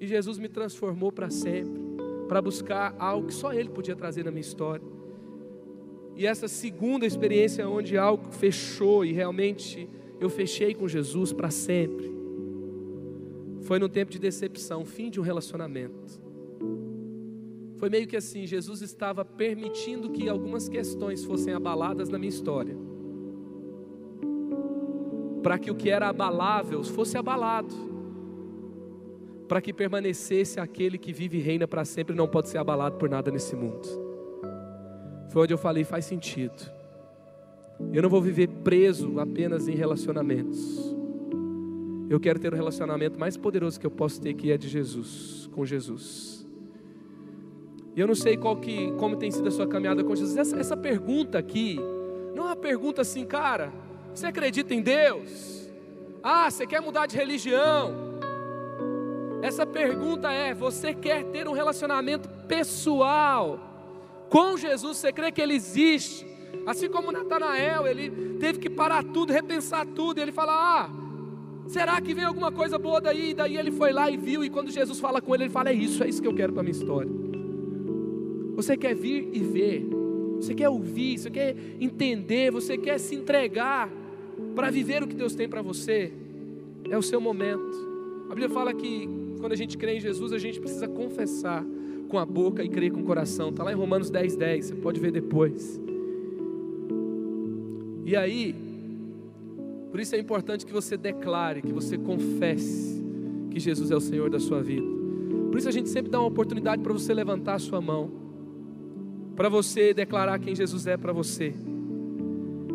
E 0.00 0.06
Jesus 0.06 0.38
me 0.38 0.48
transformou 0.48 1.12
para 1.12 1.30
sempre, 1.30 1.78
para 2.26 2.40
buscar 2.40 2.96
algo 2.98 3.28
que 3.28 3.34
só 3.34 3.52
Ele 3.52 3.68
podia 3.68 3.94
trazer 3.94 4.24
na 4.24 4.30
minha 4.30 4.40
história. 4.40 4.84
E 6.16 6.26
essa 6.26 6.48
segunda 6.48 7.06
experiência, 7.06 7.68
onde 7.68 7.96
algo 7.96 8.32
fechou 8.32 9.04
e 9.04 9.12
realmente 9.12 9.88
eu 10.18 10.28
fechei 10.28 10.74
com 10.74 10.88
Jesus 10.88 11.32
para 11.32 11.50
sempre, 11.50 12.10
foi 13.60 13.78
no 13.78 13.88
tempo 13.88 14.10
de 14.10 14.18
decepção, 14.18 14.84
fim 14.84 15.10
de 15.10 15.20
um 15.20 15.22
relacionamento. 15.22 16.20
Foi 17.76 17.88
meio 17.88 18.06
que 18.06 18.16
assim: 18.16 18.46
Jesus 18.46 18.80
estava 18.82 19.24
permitindo 19.24 20.10
que 20.10 20.28
algumas 20.28 20.68
questões 20.68 21.24
fossem 21.24 21.52
abaladas 21.52 22.08
na 22.08 22.18
minha 22.18 22.30
história 22.30 22.76
para 25.42 25.58
que 25.58 25.70
o 25.70 25.74
que 25.74 25.90
era 25.90 26.08
abalável 26.08 26.84
fosse 26.84 27.16
abalado, 27.16 27.74
para 29.50 29.60
que 29.60 29.72
permanecesse 29.72 30.60
aquele 30.60 30.96
que 30.96 31.12
vive 31.12 31.38
e 31.38 31.40
reina 31.40 31.66
para 31.66 31.84
sempre 31.84 32.14
e 32.14 32.16
não 32.16 32.28
pode 32.28 32.48
ser 32.48 32.58
abalado 32.58 32.96
por 32.98 33.10
nada 33.10 33.32
nesse 33.32 33.56
mundo. 33.56 33.84
Foi 35.28 35.42
onde 35.42 35.52
eu 35.52 35.58
falei: 35.58 35.82
faz 35.82 36.04
sentido. 36.04 36.70
Eu 37.92 38.00
não 38.00 38.08
vou 38.08 38.22
viver 38.22 38.46
preso 38.46 39.18
apenas 39.18 39.66
em 39.66 39.74
relacionamentos. 39.74 40.94
Eu 42.08 42.20
quero 42.20 42.38
ter 42.38 42.52
o 42.52 42.54
um 42.54 42.56
relacionamento 42.56 43.18
mais 43.18 43.36
poderoso 43.36 43.80
que 43.80 43.84
eu 43.84 43.90
posso 43.90 44.20
ter, 44.20 44.34
que 44.34 44.52
é 44.52 44.56
de 44.56 44.68
Jesus, 44.68 45.50
com 45.52 45.66
Jesus. 45.66 46.46
E 47.96 48.00
eu 48.00 48.06
não 48.06 48.14
sei 48.14 48.36
qual 48.36 48.56
que, 48.56 48.92
como 48.92 49.16
tem 49.16 49.32
sido 49.32 49.48
a 49.48 49.50
sua 49.50 49.66
caminhada 49.66 50.04
com 50.04 50.14
Jesus. 50.14 50.36
Essa, 50.36 50.60
essa 50.60 50.76
pergunta 50.76 51.36
aqui, 51.38 51.76
não 52.36 52.44
é 52.44 52.46
uma 52.50 52.56
pergunta 52.56 53.02
assim, 53.02 53.26
cara, 53.26 53.72
você 54.14 54.26
acredita 54.26 54.72
em 54.72 54.80
Deus? 54.80 55.68
Ah, 56.22 56.48
você 56.48 56.68
quer 56.68 56.80
mudar 56.80 57.06
de 57.06 57.16
religião? 57.16 58.09
Essa 59.42 59.66
pergunta 59.66 60.30
é: 60.32 60.54
você 60.54 60.94
quer 60.94 61.24
ter 61.24 61.48
um 61.48 61.52
relacionamento 61.52 62.28
pessoal 62.46 63.58
com 64.28 64.56
Jesus? 64.56 64.98
Você 64.98 65.12
crê 65.12 65.32
que 65.32 65.40
Ele 65.40 65.54
existe? 65.54 66.30
Assim 66.66 66.88
como 66.88 67.10
Natanael, 67.10 67.86
ele 67.86 68.10
teve 68.38 68.58
que 68.58 68.68
parar 68.68 69.02
tudo, 69.02 69.32
repensar 69.32 69.86
tudo, 69.86 70.18
e 70.18 70.22
ele 70.22 70.32
fala: 70.32 70.52
Ah, 70.52 70.90
será 71.66 72.00
que 72.00 72.14
vem 72.14 72.24
alguma 72.24 72.52
coisa 72.52 72.78
boa 72.78 73.00
daí? 73.00 73.30
E 73.30 73.34
daí 73.34 73.56
ele 73.56 73.70
foi 73.70 73.92
lá 73.92 74.10
e 74.10 74.16
viu, 74.16 74.44
e 74.44 74.50
quando 74.50 74.70
Jesus 74.70 75.00
fala 75.00 75.20
com 75.20 75.34
ele, 75.34 75.44
ele 75.44 75.50
fala: 75.50 75.70
É 75.70 75.72
isso, 75.72 76.04
é 76.04 76.08
isso 76.08 76.20
que 76.20 76.28
eu 76.28 76.34
quero 76.34 76.52
para 76.52 76.62
minha 76.62 76.72
história. 76.72 77.10
Você 78.56 78.76
quer 78.76 78.94
vir 78.94 79.30
e 79.32 79.40
ver, 79.40 79.88
você 80.36 80.54
quer 80.54 80.68
ouvir, 80.68 81.18
você 81.18 81.30
quer 81.30 81.56
entender, 81.80 82.50
você 82.50 82.76
quer 82.76 82.98
se 82.98 83.14
entregar 83.14 83.90
para 84.54 84.70
viver 84.70 85.02
o 85.02 85.08
que 85.08 85.14
Deus 85.14 85.34
tem 85.34 85.48
para 85.48 85.62
você, 85.62 86.12
é 86.90 86.98
o 86.98 87.02
seu 87.02 87.20
momento. 87.20 87.88
A 88.26 88.34
Bíblia 88.34 88.50
fala 88.50 88.74
que 88.74 89.08
quando 89.40 89.52
a 89.52 89.56
gente 89.56 89.76
crê 89.76 89.96
em 89.96 90.00
Jesus, 90.00 90.32
a 90.32 90.38
gente 90.38 90.60
precisa 90.60 90.86
confessar 90.86 91.64
com 92.08 92.18
a 92.18 92.26
boca 92.26 92.62
e 92.62 92.68
crer 92.68 92.92
com 92.92 93.00
o 93.00 93.04
coração. 93.04 93.48
Está 93.48 93.64
lá 93.64 93.72
em 93.72 93.76
Romanos 93.76 94.10
10, 94.10 94.36
10, 94.36 94.66
você 94.66 94.74
pode 94.74 95.00
ver 95.00 95.10
depois. 95.10 95.80
E 98.04 98.14
aí, 98.14 98.54
por 99.90 99.98
isso 99.98 100.14
é 100.14 100.18
importante 100.18 100.66
que 100.66 100.72
você 100.72 100.96
declare, 100.96 101.62
que 101.62 101.72
você 101.72 101.96
confesse 101.96 103.02
que 103.50 103.58
Jesus 103.58 103.90
é 103.90 103.96
o 103.96 104.00
Senhor 104.00 104.28
da 104.28 104.38
sua 104.38 104.62
vida. 104.62 104.86
Por 105.50 105.58
isso 105.58 105.68
a 105.68 105.72
gente 105.72 105.88
sempre 105.88 106.10
dá 106.10 106.20
uma 106.20 106.28
oportunidade 106.28 106.82
para 106.82 106.92
você 106.92 107.14
levantar 107.14 107.54
a 107.54 107.58
sua 107.58 107.80
mão, 107.80 108.10
para 109.34 109.48
você 109.48 109.94
declarar 109.94 110.38
quem 110.38 110.54
Jesus 110.54 110.86
é 110.86 110.96
para 110.96 111.12
você. 111.12 111.54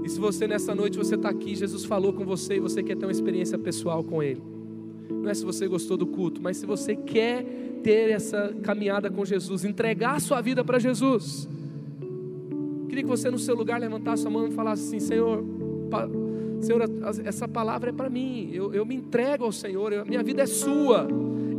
E 0.03 0.09
se 0.09 0.19
você 0.19 0.47
nessa 0.47 0.73
noite 0.73 0.97
você 0.97 1.15
está 1.15 1.29
aqui, 1.29 1.55
Jesus 1.55 1.85
falou 1.85 2.13
com 2.13 2.25
você 2.25 2.55
e 2.55 2.59
você 2.59 2.83
quer 2.83 2.95
ter 2.95 3.05
uma 3.05 3.11
experiência 3.11 3.57
pessoal 3.57 4.03
com 4.03 4.21
Ele. 4.21 4.54
Não 5.09 5.29
é 5.29 5.33
se 5.33 5.43
você 5.43 5.67
gostou 5.67 5.97
do 5.97 6.05
culto, 6.05 6.41
mas 6.41 6.57
se 6.57 6.65
você 6.65 6.95
quer 6.95 7.43
ter 7.83 8.09
essa 8.09 8.53
caminhada 8.63 9.09
com 9.09 9.23
Jesus, 9.25 9.63
entregar 9.63 10.15
a 10.15 10.19
sua 10.19 10.41
vida 10.41 10.63
para 10.63 10.79
Jesus. 10.79 11.47
Queria 12.87 13.03
que 13.03 13.09
você 13.09 13.29
no 13.29 13.37
seu 13.37 13.55
lugar 13.55 13.79
levantasse 13.79 14.23
sua 14.23 14.31
mão 14.31 14.47
e 14.47 14.51
falasse 14.51 14.83
assim, 14.87 14.99
Senhor, 14.99 15.43
Senhor, 16.61 16.81
essa 17.23 17.47
palavra 17.47 17.89
é 17.89 17.93
para 17.93 18.09
mim. 18.09 18.49
Eu, 18.53 18.73
eu, 18.73 18.85
me 18.85 18.95
entrego 18.95 19.43
ao 19.43 19.51
Senhor. 19.51 19.91
Eu, 19.91 20.05
minha 20.05 20.23
vida 20.23 20.43
é 20.43 20.45
sua. 20.45 21.07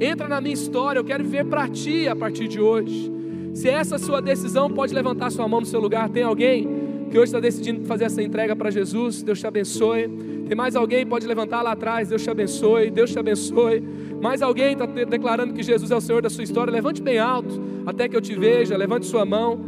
Entra 0.01 0.29
na 0.29 0.41
minha 0.41 0.55
história. 0.55 0.99
Eu 0.99 1.05
quero 1.05 1.23
viver 1.23 1.45
para 1.45 1.69
Ti 1.69 2.09
a 2.09 2.17
partir 2.17 2.49
de 2.49 2.61
hoje. 2.61 3.13
Se 3.55 3.69
essa 3.69 3.95
é 3.95 3.97
a 3.97 3.99
sua 3.99 4.21
decisão, 4.21 4.71
pode 4.71 4.95
levantar 4.95 5.31
sua 5.31 5.47
mão 5.47 5.61
no 5.61 5.67
seu 5.67 5.81
lugar. 5.81 6.09
Tem 6.09 6.23
alguém? 6.23 6.87
que 7.11 7.19
hoje 7.19 7.29
está 7.29 7.41
decidindo 7.41 7.85
fazer 7.87 8.05
essa 8.05 8.23
entrega 8.23 8.55
para 8.57 8.71
Jesus, 8.71 9.23
Deus 9.23 9.39
te 9.39 9.47
abençoe. 9.47 10.07
Tem 10.47 10.57
mais 10.57 10.77
alguém? 10.77 11.05
Pode 11.05 11.27
levantar 11.27 11.61
lá 11.63 11.73
atrás, 11.73 12.09
Deus 12.09 12.23
te 12.23 12.31
abençoe, 12.31 12.91
Deus 12.91 13.11
te 13.11 13.19
abençoe. 13.19 13.83
Mais 14.21 14.43
alguém 14.43 14.73
está 14.73 14.87
declarando 14.87 15.53
que 15.53 15.63
Jesus 15.63 15.91
é 15.91 15.97
o 15.97 16.01
Senhor 16.01 16.23
da 16.23 16.31
sua 16.31 16.45
história? 16.45 16.73
Levante 16.73 17.03
bem 17.03 17.19
alto, 17.19 17.61
até 17.85 18.09
que 18.09 18.17
eu 18.17 18.21
te 18.21 18.35
veja, 18.35 18.77
levante 18.77 19.07
sua 19.07 19.25
mão. 19.25 19.59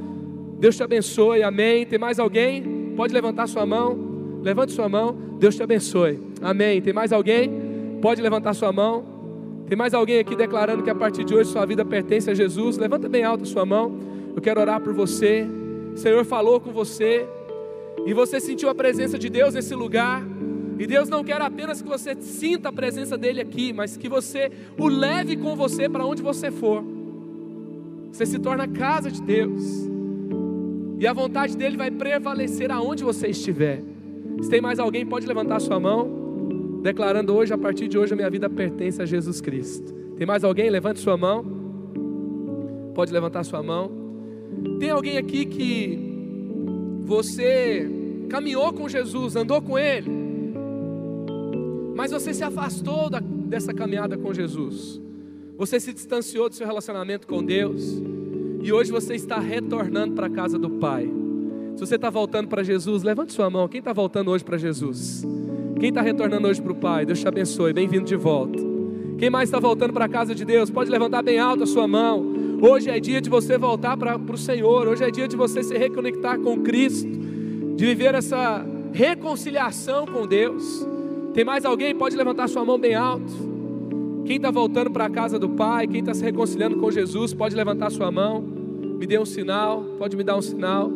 Deus 0.59 0.77
te 0.77 0.83
abençoe, 0.83 1.43
amém. 1.43 1.85
Tem 1.85 1.99
mais 1.99 2.19
alguém? 2.19 2.95
Pode 2.97 3.13
levantar 3.13 3.49
sua 3.49 3.67
mão, 3.67 3.99
levante 4.43 4.73
sua 4.73 4.89
mão, 4.89 5.17
Deus 5.39 5.57
te 5.57 5.63
abençoe, 5.63 6.21
amém. 6.41 6.81
Tem 6.81 6.93
mais 6.93 7.13
alguém? 7.13 7.99
Pode 8.01 8.23
levantar 8.23 8.55
sua 8.55 8.73
mão. 8.73 9.19
Tem 9.69 9.77
mais 9.77 9.93
alguém 9.93 10.19
aqui 10.19 10.35
declarando 10.35 10.83
que 10.83 10.91
a 10.91 10.95
partir 10.95 11.25
de 11.25 11.35
hoje 11.35 11.51
sua 11.51 11.67
vida 11.67 11.85
pertence 11.85 12.31
a 12.31 12.35
Jesus? 12.35 12.79
Levanta 12.79 13.09
bem 13.09 13.23
alto 13.23 13.47
sua 13.47 13.67
mão. 13.67 13.99
Eu 14.35 14.41
quero 14.41 14.61
orar 14.61 14.81
por 14.81 14.95
você. 14.95 15.47
O 15.93 15.97
Senhor 15.97 16.25
falou 16.25 16.61
com 16.61 16.71
você 16.73 17.27
e 18.07 18.15
você 18.15 18.41
sentiu 18.41 18.69
a 18.69 18.75
presença 18.75 19.19
de 19.19 19.29
Deus 19.29 19.55
nesse 19.55 19.75
lugar. 19.75 20.25
E 20.79 20.87
Deus 20.87 21.09
não 21.09 21.25
quer 21.25 21.41
apenas 21.43 21.83
que 21.83 21.89
você 21.89 22.15
sinta 22.21 22.69
a 22.69 22.73
presença 22.73 23.19
dele 23.19 23.41
aqui, 23.41 23.73
mas 23.73 23.97
que 23.97 24.09
você 24.09 24.51
o 24.79 24.87
leve 24.87 25.37
com 25.37 25.57
você 25.57 25.89
para 25.89 26.07
onde 26.07 26.23
você 26.23 26.51
for. 26.51 26.85
Você 28.13 28.25
se 28.25 28.39
torna 28.39 28.65
a 28.65 28.69
casa 28.69 29.11
de 29.11 29.21
Deus. 29.21 29.63
E 30.99 31.07
a 31.07 31.13
vontade 31.13 31.57
dele 31.57 31.77
vai 31.77 31.91
prevalecer 31.91 32.71
aonde 32.71 33.05
você 33.05 33.29
estiver. 33.29 33.83
Se 34.41 34.49
tem 34.49 34.61
mais 34.61 34.79
alguém, 34.79 35.05
pode 35.05 35.27
levantar 35.27 35.61
sua 35.61 35.81
mão, 35.81 36.81
declarando 36.83 37.35
hoje, 37.35 37.53
a 37.53 37.59
partir 37.59 37.89
de 37.89 37.99
hoje, 37.99 38.13
a 38.13 38.17
minha 38.17 38.31
vida 38.31 38.49
pertence 38.49 39.03
a 39.03 39.07
Jesus 39.07 39.41
Cristo. 39.41 39.93
Tem 40.17 40.27
mais 40.27 40.43
alguém? 40.45 40.71
Levante 40.71 41.01
sua 41.01 41.17
mão. 41.17 41.45
Pode 42.95 43.13
levantar 43.13 43.45
sua 43.45 43.63
mão. 43.63 43.91
Tem 44.81 44.91
alguém 44.91 45.19
aqui 45.19 45.45
que 45.45 45.99
você 47.05 47.89
caminhou 48.29 48.73
com 48.73 48.89
Jesus, 48.89 49.37
andou 49.37 49.63
com 49.63 49.79
Ele, 49.79 50.11
mas 51.99 52.13
você 52.13 52.33
se 52.33 52.45
afastou 52.45 53.11
da, 53.11 53.19
dessa 53.19 53.75
caminhada 53.75 54.17
com 54.17 54.33
Jesus. 54.33 55.01
Você 55.57 55.81
se 55.81 55.93
distanciou 55.93 56.49
do 56.49 56.55
seu 56.55 56.65
relacionamento 56.65 57.27
com 57.27 57.43
Deus 57.43 58.01
e 58.63 58.73
hoje 58.73 58.93
você 58.93 59.17
está 59.17 59.41
retornando 59.41 60.15
para 60.15 60.29
a 60.29 60.31
casa 60.31 60.57
do 60.57 60.71
Pai. 60.71 61.11
Se 61.75 61.85
você 61.85 61.97
está 61.97 62.09
voltando 62.09 62.47
para 62.47 62.63
Jesus, 62.63 63.03
levante 63.03 63.33
sua 63.33 63.51
mão. 63.51 63.67
Quem 63.67 63.81
está 63.81 63.93
voltando 63.93 64.31
hoje 64.31 64.45
para 64.45 64.57
Jesus? 64.57 65.27
Quem 65.81 65.89
está 65.89 66.01
retornando 66.01 66.47
hoje 66.47 66.63
para 66.63 66.71
o 66.71 66.77
Pai? 66.77 67.05
Deus 67.05 67.19
te 67.19 67.27
abençoe. 67.27 67.73
Bem-vindo 67.73 68.05
de 68.05 68.15
volta. 68.15 68.61
Quem 69.19 69.29
mais 69.29 69.49
está 69.49 69.59
voltando 69.59 69.93
para 69.93 70.05
a 70.05 70.09
casa 70.09 70.37
de 70.37 70.45
Deus? 70.45 70.71
Pode 70.71 70.93
levantar 70.93 71.23
bem 71.23 71.41
alto 71.41 71.65
a 71.65 71.67
sua 71.67 71.89
mão. 71.89 72.25
Hoje 72.63 72.91
é 72.91 73.01
dia 73.01 73.21
de 73.21 73.29
você 73.29 73.59
voltar 73.59 73.97
para 73.97 74.17
o 74.17 74.39
Senhor. 74.39 74.87
Hoje 74.87 75.03
é 75.03 75.11
dia 75.11 75.27
de 75.27 75.35
você 75.35 75.65
se 75.65 75.77
reconectar 75.77 76.39
com 76.39 76.63
Cristo. 76.63 77.11
De 77.75 77.85
viver 77.87 78.15
essa 78.15 78.65
reconciliação 78.93 80.07
com 80.07 80.29
Deus. 80.29 80.87
Tem 81.39 81.45
mais 81.45 81.65
alguém? 81.65 81.95
Pode 81.95 82.17
levantar 82.17 82.49
sua 82.49 82.65
mão 82.65 82.77
bem 82.77 82.97
alto. 82.97 83.33
Quem 84.27 84.39
está 84.39 84.51
voltando 84.51 84.91
para 84.91 85.05
a 85.05 85.09
casa 85.09 85.39
do 85.39 85.49
Pai, 85.51 85.87
quem 85.87 86.01
está 86.01 86.13
se 86.13 86.25
reconciliando 86.25 86.77
com 86.79 86.91
Jesus, 86.91 87.33
pode 87.33 87.55
levantar 87.55 87.91
sua 87.91 88.11
mão. 88.11 88.41
Me 88.41 89.07
dê 89.07 89.21
um 89.21 89.25
sinal, 89.25 89.85
pode 90.01 90.17
me 90.17 90.25
dar 90.25 90.37
um 90.37 90.43
sinal. 90.43 90.91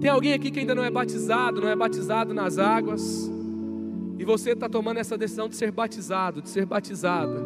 Tem 0.00 0.10
alguém 0.10 0.32
aqui 0.32 0.50
que 0.50 0.58
ainda 0.58 0.74
não 0.74 0.82
é 0.82 0.90
batizado, 0.90 1.60
não 1.60 1.68
é 1.68 1.76
batizado 1.76 2.34
nas 2.34 2.58
águas, 2.58 3.30
e 4.18 4.24
você 4.24 4.50
está 4.50 4.68
tomando 4.68 4.96
essa 4.96 5.16
decisão 5.16 5.48
de 5.48 5.54
ser 5.54 5.70
batizado, 5.70 6.42
de 6.42 6.48
ser 6.48 6.66
batizada. 6.66 7.40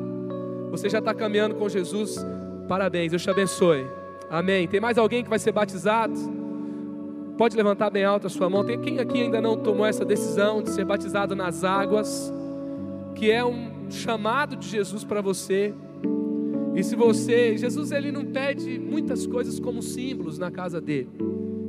Você 0.70 0.88
já 0.88 1.00
está 1.00 1.12
caminhando 1.12 1.54
com 1.56 1.68
Jesus, 1.68 2.16
parabéns, 2.66 3.10
Deus 3.10 3.22
te 3.22 3.28
abençoe. 3.28 3.84
Amém. 4.30 4.66
Tem 4.66 4.80
mais 4.80 4.96
alguém 4.96 5.22
que 5.22 5.28
vai 5.28 5.38
ser 5.38 5.52
batizado? 5.52 6.37
Pode 7.38 7.56
levantar 7.56 7.88
bem 7.88 8.04
alto 8.04 8.26
a 8.26 8.30
sua 8.30 8.50
mão. 8.50 8.64
Tem 8.64 8.80
quem 8.80 8.98
aqui 8.98 9.22
ainda 9.22 9.40
não 9.40 9.56
tomou 9.56 9.86
essa 9.86 10.04
decisão 10.04 10.60
de 10.60 10.70
ser 10.70 10.84
batizado 10.84 11.36
nas 11.36 11.62
águas, 11.62 12.32
que 13.14 13.30
é 13.30 13.44
um 13.44 13.88
chamado 13.88 14.56
de 14.56 14.66
Jesus 14.66 15.04
para 15.04 15.20
você. 15.20 15.72
E 16.74 16.82
se 16.82 16.96
você, 16.96 17.56
Jesus 17.56 17.92
ele 17.92 18.10
não 18.10 18.24
pede 18.24 18.76
muitas 18.80 19.24
coisas 19.24 19.60
como 19.60 19.80
símbolos 19.80 20.36
na 20.36 20.50
casa 20.50 20.80
dele. 20.80 21.10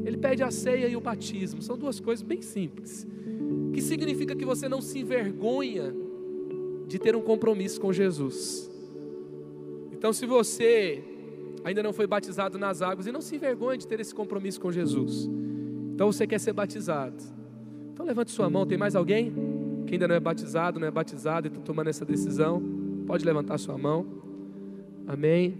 Ele 0.03 0.17
pede 0.17 0.41
a 0.41 0.49
ceia 0.49 0.87
e 0.87 0.95
o 0.95 0.99
batismo. 0.99 1.61
São 1.61 1.77
duas 1.77 1.99
coisas 1.99 2.23
bem 2.23 2.41
simples. 2.41 3.07
Que 3.71 3.79
significa 3.79 4.35
que 4.35 4.45
você 4.45 4.67
não 4.67 4.81
se 4.81 4.97
envergonha 4.97 5.93
de 6.87 6.97
ter 6.97 7.15
um 7.15 7.21
compromisso 7.21 7.79
com 7.79 7.93
Jesus. 7.93 8.71
Então, 9.91 10.11
se 10.11 10.25
você 10.25 11.03
ainda 11.63 11.83
não 11.83 11.93
foi 11.93 12.07
batizado 12.07 12.57
nas 12.57 12.81
águas 12.81 13.05
e 13.05 13.11
não 13.11 13.21
se 13.21 13.35
envergonha 13.35 13.77
de 13.77 13.85
ter 13.85 13.99
esse 13.99 14.15
compromisso 14.15 14.59
com 14.59 14.71
Jesus, 14.71 15.29
então 15.99 16.13
você 16.13 16.25
quer 16.25 16.39
ser 16.39 16.53
batizado. 16.53 17.17
Então 17.91 18.05
levante 18.05 18.31
sua 18.31 18.49
mão. 18.49 18.65
Tem 18.65 18.77
mais 18.77 18.95
alguém? 18.95 19.33
Quem 19.85 19.95
ainda 19.95 20.07
não 20.07 20.15
é 20.15 20.19
batizado, 20.21 20.79
não 20.79 20.87
é 20.87 20.91
batizado 20.91 21.47
e 21.47 21.49
está 21.49 21.59
tomando 21.59 21.89
essa 21.89 22.05
decisão, 22.05 22.63
pode 23.05 23.25
levantar 23.25 23.57
sua 23.57 23.77
mão. 23.77 24.05
Amém. 25.05 25.57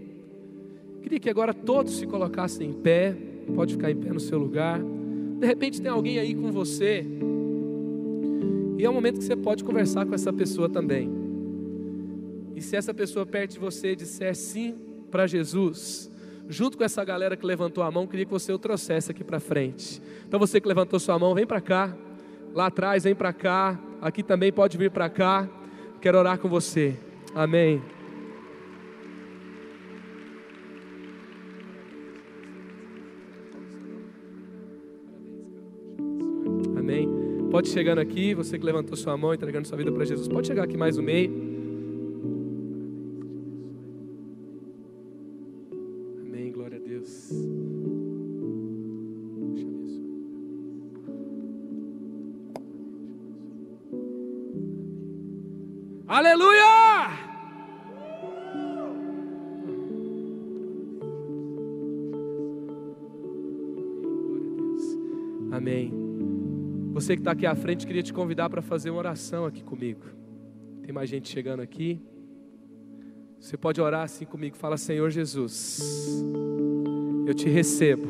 Queria 1.02 1.20
que 1.20 1.28
agora 1.28 1.52
todos 1.52 1.92
se 1.92 2.06
colocassem 2.06 2.70
em 2.70 2.72
pé. 2.72 3.14
Pode 3.54 3.74
ficar 3.74 3.90
em 3.90 3.96
pé 3.96 4.14
no 4.14 4.18
seu 4.18 4.38
lugar. 4.38 4.80
De 4.80 5.46
repente 5.46 5.82
tem 5.82 5.90
alguém 5.90 6.18
aí 6.18 6.34
com 6.34 6.50
você. 6.50 7.04
E 8.78 8.82
é 8.82 8.88
um 8.88 8.94
momento 8.94 9.18
que 9.18 9.24
você 9.24 9.36
pode 9.36 9.62
conversar 9.62 10.06
com 10.06 10.14
essa 10.14 10.32
pessoa 10.32 10.70
também. 10.70 11.10
E 12.56 12.62
se 12.62 12.76
essa 12.76 12.94
pessoa 12.94 13.26
perto 13.26 13.52
de 13.52 13.58
você 13.58 13.94
disser 13.94 14.34
sim 14.34 14.74
para 15.10 15.26
Jesus, 15.26 16.10
junto 16.48 16.76
com 16.76 16.84
essa 16.84 17.04
galera 17.04 17.36
que 17.36 17.46
levantou 17.46 17.84
a 17.84 17.90
mão, 17.90 18.06
queria 18.06 18.24
que 18.24 18.32
você 18.32 18.52
o 18.52 18.58
trouxesse 18.58 19.10
aqui 19.10 19.22
para 19.22 19.40
frente. 19.40 20.02
Então 20.26 20.38
você 20.38 20.60
que 20.60 20.68
levantou 20.68 20.98
sua 20.98 21.18
mão, 21.18 21.34
vem 21.34 21.46
para 21.46 21.60
cá. 21.60 21.94
Lá 22.54 22.66
atrás, 22.66 23.04
vem 23.04 23.14
para 23.14 23.32
cá 23.32 23.78
aqui 24.00 24.22
também 24.22 24.52
pode 24.52 24.78
vir 24.78 24.90
para 24.90 25.08
cá. 25.08 25.48
Quero 26.00 26.18
orar 26.18 26.38
com 26.38 26.48
você. 26.48 26.96
Amém. 27.34 27.82
Amém. 36.76 37.08
Pode 37.50 37.68
chegando 37.68 37.98
aqui, 37.98 38.34
você 38.34 38.58
que 38.58 38.64
levantou 38.64 38.96
sua 38.96 39.16
mão, 39.16 39.34
entregando 39.34 39.68
sua 39.68 39.76
vida 39.76 39.92
para 39.92 40.04
Jesus. 40.04 40.26
Pode 40.28 40.46
chegar 40.46 40.64
aqui 40.64 40.76
mais 40.76 40.96
no 40.96 41.02
meio. 41.02 41.49
Você 67.10 67.16
que 67.16 67.22
está 67.22 67.32
aqui 67.32 67.44
à 67.44 67.56
frente, 67.56 67.88
queria 67.88 68.04
te 68.04 68.12
convidar 68.12 68.48
para 68.48 68.62
fazer 68.62 68.88
uma 68.88 69.00
oração 69.00 69.44
aqui 69.44 69.64
comigo. 69.64 70.02
Tem 70.80 70.92
mais 70.92 71.10
gente 71.10 71.28
chegando 71.28 71.58
aqui. 71.58 72.00
Você 73.40 73.56
pode 73.56 73.80
orar 73.80 74.04
assim 74.04 74.24
comigo. 74.24 74.56
Fala, 74.56 74.76
Senhor 74.76 75.10
Jesus, 75.10 76.22
eu 77.26 77.34
te 77.34 77.48
recebo 77.48 78.06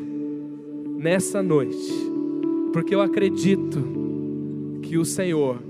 nessa 0.98 1.42
noite, 1.42 1.90
porque 2.74 2.94
eu 2.94 3.00
acredito 3.00 3.82
que 4.82 4.98
o 4.98 5.04
Senhor 5.06 5.62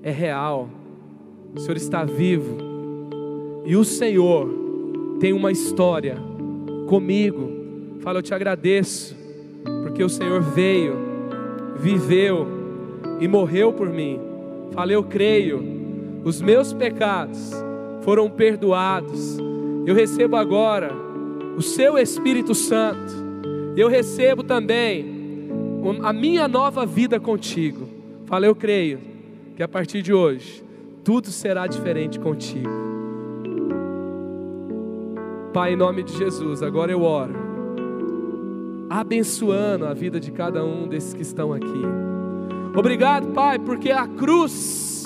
é 0.00 0.12
real 0.12 0.70
o 1.56 1.58
Senhor 1.58 1.76
está 1.76 2.04
vivo. 2.04 2.58
E 3.66 3.74
o 3.74 3.82
Senhor 3.82 4.48
tem 5.18 5.32
uma 5.32 5.50
história 5.50 6.14
comigo. 6.88 7.98
Fala, 8.02 8.20
eu 8.20 8.22
te 8.22 8.32
agradeço, 8.32 9.16
porque 9.82 10.04
o 10.04 10.08
Senhor 10.08 10.40
veio, 10.40 11.11
viveu 11.76 12.46
e 13.20 13.28
morreu 13.28 13.72
por 13.72 13.88
mim. 13.88 14.20
Fala, 14.72 14.92
eu 14.92 15.02
creio, 15.02 15.62
os 16.24 16.40
meus 16.40 16.72
pecados 16.72 17.52
foram 18.02 18.30
perdoados. 18.30 19.38
Eu 19.86 19.94
recebo 19.94 20.36
agora 20.36 20.92
o 21.56 21.62
seu 21.62 21.98
Espírito 21.98 22.54
Santo. 22.54 23.12
Eu 23.76 23.88
recebo 23.88 24.42
também 24.42 25.50
a 26.02 26.12
minha 26.12 26.46
nova 26.46 26.86
vida 26.86 27.18
contigo. 27.18 27.88
Fala, 28.26 28.46
eu 28.46 28.54
creio 28.54 28.98
que 29.56 29.62
a 29.62 29.68
partir 29.68 30.02
de 30.02 30.12
hoje 30.12 30.64
tudo 31.04 31.28
será 31.28 31.66
diferente 31.66 32.18
contigo. 32.18 32.70
Pai, 35.52 35.74
em 35.74 35.76
nome 35.76 36.02
de 36.02 36.16
Jesus, 36.16 36.62
agora 36.62 36.90
eu 36.90 37.02
oro, 37.02 37.34
abençoando 39.00 39.86
a 39.86 39.94
vida 39.94 40.20
de 40.20 40.30
cada 40.30 40.62
um 40.62 40.86
desses 40.86 41.14
que 41.14 41.22
estão 41.22 41.50
aqui. 41.50 41.82
Obrigado, 42.76 43.28
Pai, 43.28 43.58
porque 43.58 43.90
a 43.90 44.06
cruz 44.06 45.04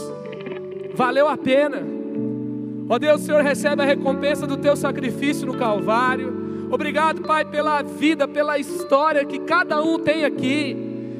valeu 0.93 1.28
a 1.28 1.37
pena. 1.37 1.82
Ó 2.89 2.99
Deus, 2.99 3.22
o 3.22 3.24
Senhor 3.24 3.43
recebe 3.43 3.82
a 3.82 3.84
recompensa 3.84 4.45
do 4.45 4.57
teu 4.57 4.74
sacrifício 4.74 5.47
no 5.47 5.57
Calvário. 5.57 6.68
Obrigado, 6.68 7.22
Pai, 7.22 7.45
pela 7.45 7.82
vida, 7.82 8.26
pela 8.26 8.59
história 8.59 9.24
que 9.24 9.39
cada 9.39 9.80
um 9.80 10.01
tem 10.01 10.24
aqui. 10.24 10.76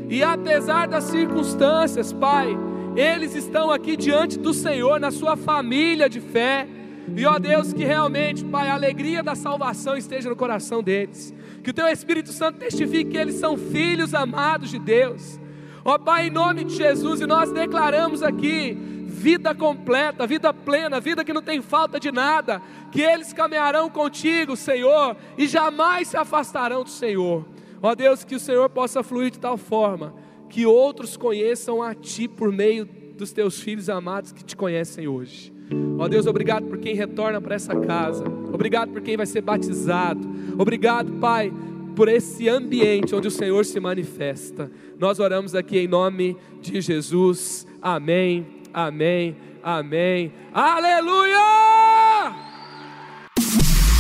E 0.09 0.23
apesar 0.25 0.89
das 0.89 1.05
circunstâncias, 1.05 2.13
Pai, 2.13 2.49
eles 2.97 3.35
estão 3.37 3.71
aqui 3.71 3.97
diante 3.97 4.41
do 4.41 4.53
Senhor, 4.53 4.99
na 4.99 5.13
sua 5.13 5.37
família 5.37 6.09
de 6.09 6.21
fé. 6.21 6.67
E 7.15 7.25
ó 7.25 7.39
Deus, 7.39 7.73
que 7.73 7.85
realmente, 7.85 8.45
Pai, 8.45 8.69
a 8.69 8.75
alegria 8.75 9.23
da 9.23 9.35
salvação 9.35 9.97
esteja 9.97 10.29
no 10.29 10.37
coração 10.37 10.83
deles. 10.83 11.35
Que 11.63 11.71
o 11.71 11.75
Teu 11.75 11.87
Espírito 11.87 12.33
Santo 12.33 12.59
testifique 12.59 13.13
que 13.13 13.17
eles 13.17 13.37
são 13.37 13.57
filhos 13.57 14.15
amados 14.15 14.71
de 14.71 14.79
Deus. 14.79 15.39
Ó 15.85 15.99
Pai, 15.99 16.27
em 16.27 16.31
nome 16.31 16.65
de 16.65 16.75
Jesus, 16.75 17.21
e 17.21 17.27
nós 17.27 17.53
declaramos 17.53 18.23
aqui 18.23 18.77
vida 19.07 19.55
completa, 19.55 20.27
vida 20.27 20.53
plena, 20.53 21.01
vida 21.01 21.25
que 21.25 21.33
não 21.33 21.43
tem 21.43 21.63
falta 21.63 21.99
de 21.99 22.13
nada, 22.13 22.61
que 22.93 23.01
eles 23.01 23.33
caminharão 23.33 23.89
contigo, 23.89 24.57
Senhor, 24.57 25.17
e 25.39 25.47
jamais 25.47 26.09
se 26.09 26.17
afastarão 26.17 26.85
do 26.85 26.91
Senhor. 26.91 27.47
Ó 27.83 27.95
Deus, 27.95 28.25
que 28.25 28.35
o 28.35 28.41
Senhor 28.41 28.69
possa 28.69 29.03
fluir 29.03 29.31
de 29.31 29.39
tal 29.39 29.57
forma 29.57 30.15
que 30.49 30.67
outros 30.67 31.17
conheçam 31.17 31.83
a 31.83 31.95
Ti 31.95 32.29
por 32.29 32.53
meio 32.53 32.85
dos 32.85 33.33
Teus 33.33 33.61
filhos 33.61 33.89
amados 33.89 34.33
que 34.33 34.45
te 34.45 34.57
conhecem 34.57 35.09
hoje. 35.09 35.56
Ó 35.99 36.09
Deus, 36.09 36.27
obrigado 36.27 36.67
por 36.67 36.79
quem 36.79 36.95
retorna 36.95 37.41
para 37.41 37.55
essa 37.55 37.75
casa. 37.75 38.25
Obrigado 38.53 38.93
por 38.93 39.01
quem 39.01 39.17
vai 39.17 39.27
ser 39.27 39.41
batizado. 39.41 40.21
Obrigado, 40.59 41.13
Pai, 41.15 41.53
por 41.95 42.09
esse 42.09 42.49
ambiente 42.49 43.15
onde 43.15 43.29
o 43.29 43.31
Senhor 43.31 43.65
se 43.65 43.81
manifesta. 43.81 44.71
Nós 44.99 45.19
oramos 45.19 45.55
aqui 45.55 45.79
em 45.79 45.89
nome 45.89 46.37
de 46.61 46.81
Jesus. 46.81 47.67
Amém. 47.81 48.47
Amém. 48.73 49.37
Amém. 49.63 50.33
Aleluia! 50.55 51.39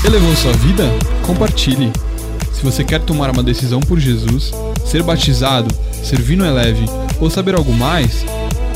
Elevou 0.05 0.37
sua 0.37 0.53
vida? 0.53 0.85
Compartilhe. 1.27 1.91
Se 2.53 2.62
você 2.62 2.85
quer 2.85 3.01
tomar 3.01 3.31
uma 3.31 3.43
decisão 3.43 3.81
por 3.81 3.99
Jesus, 3.99 4.53
ser 4.85 5.03
batizado, 5.03 5.75
servir 5.93 6.37
no 6.37 6.47
Eleve 6.47 6.85
ou 7.21 7.29
saber 7.29 7.55
algo 7.55 7.73
mais, 7.73 8.25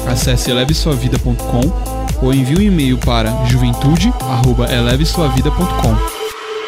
acesse 0.09 0.51
elevesuavida.com 0.51 2.10
ou 2.23 2.35
envie 2.35 2.57
um 2.57 2.63
e-mail 2.63 2.99
para 2.99 3.31
juventude@elevesuavida.com. 3.47 5.97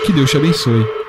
Que 0.06 0.12
Deus 0.12 0.30
te 0.30 0.36
abençoe. 0.36 1.01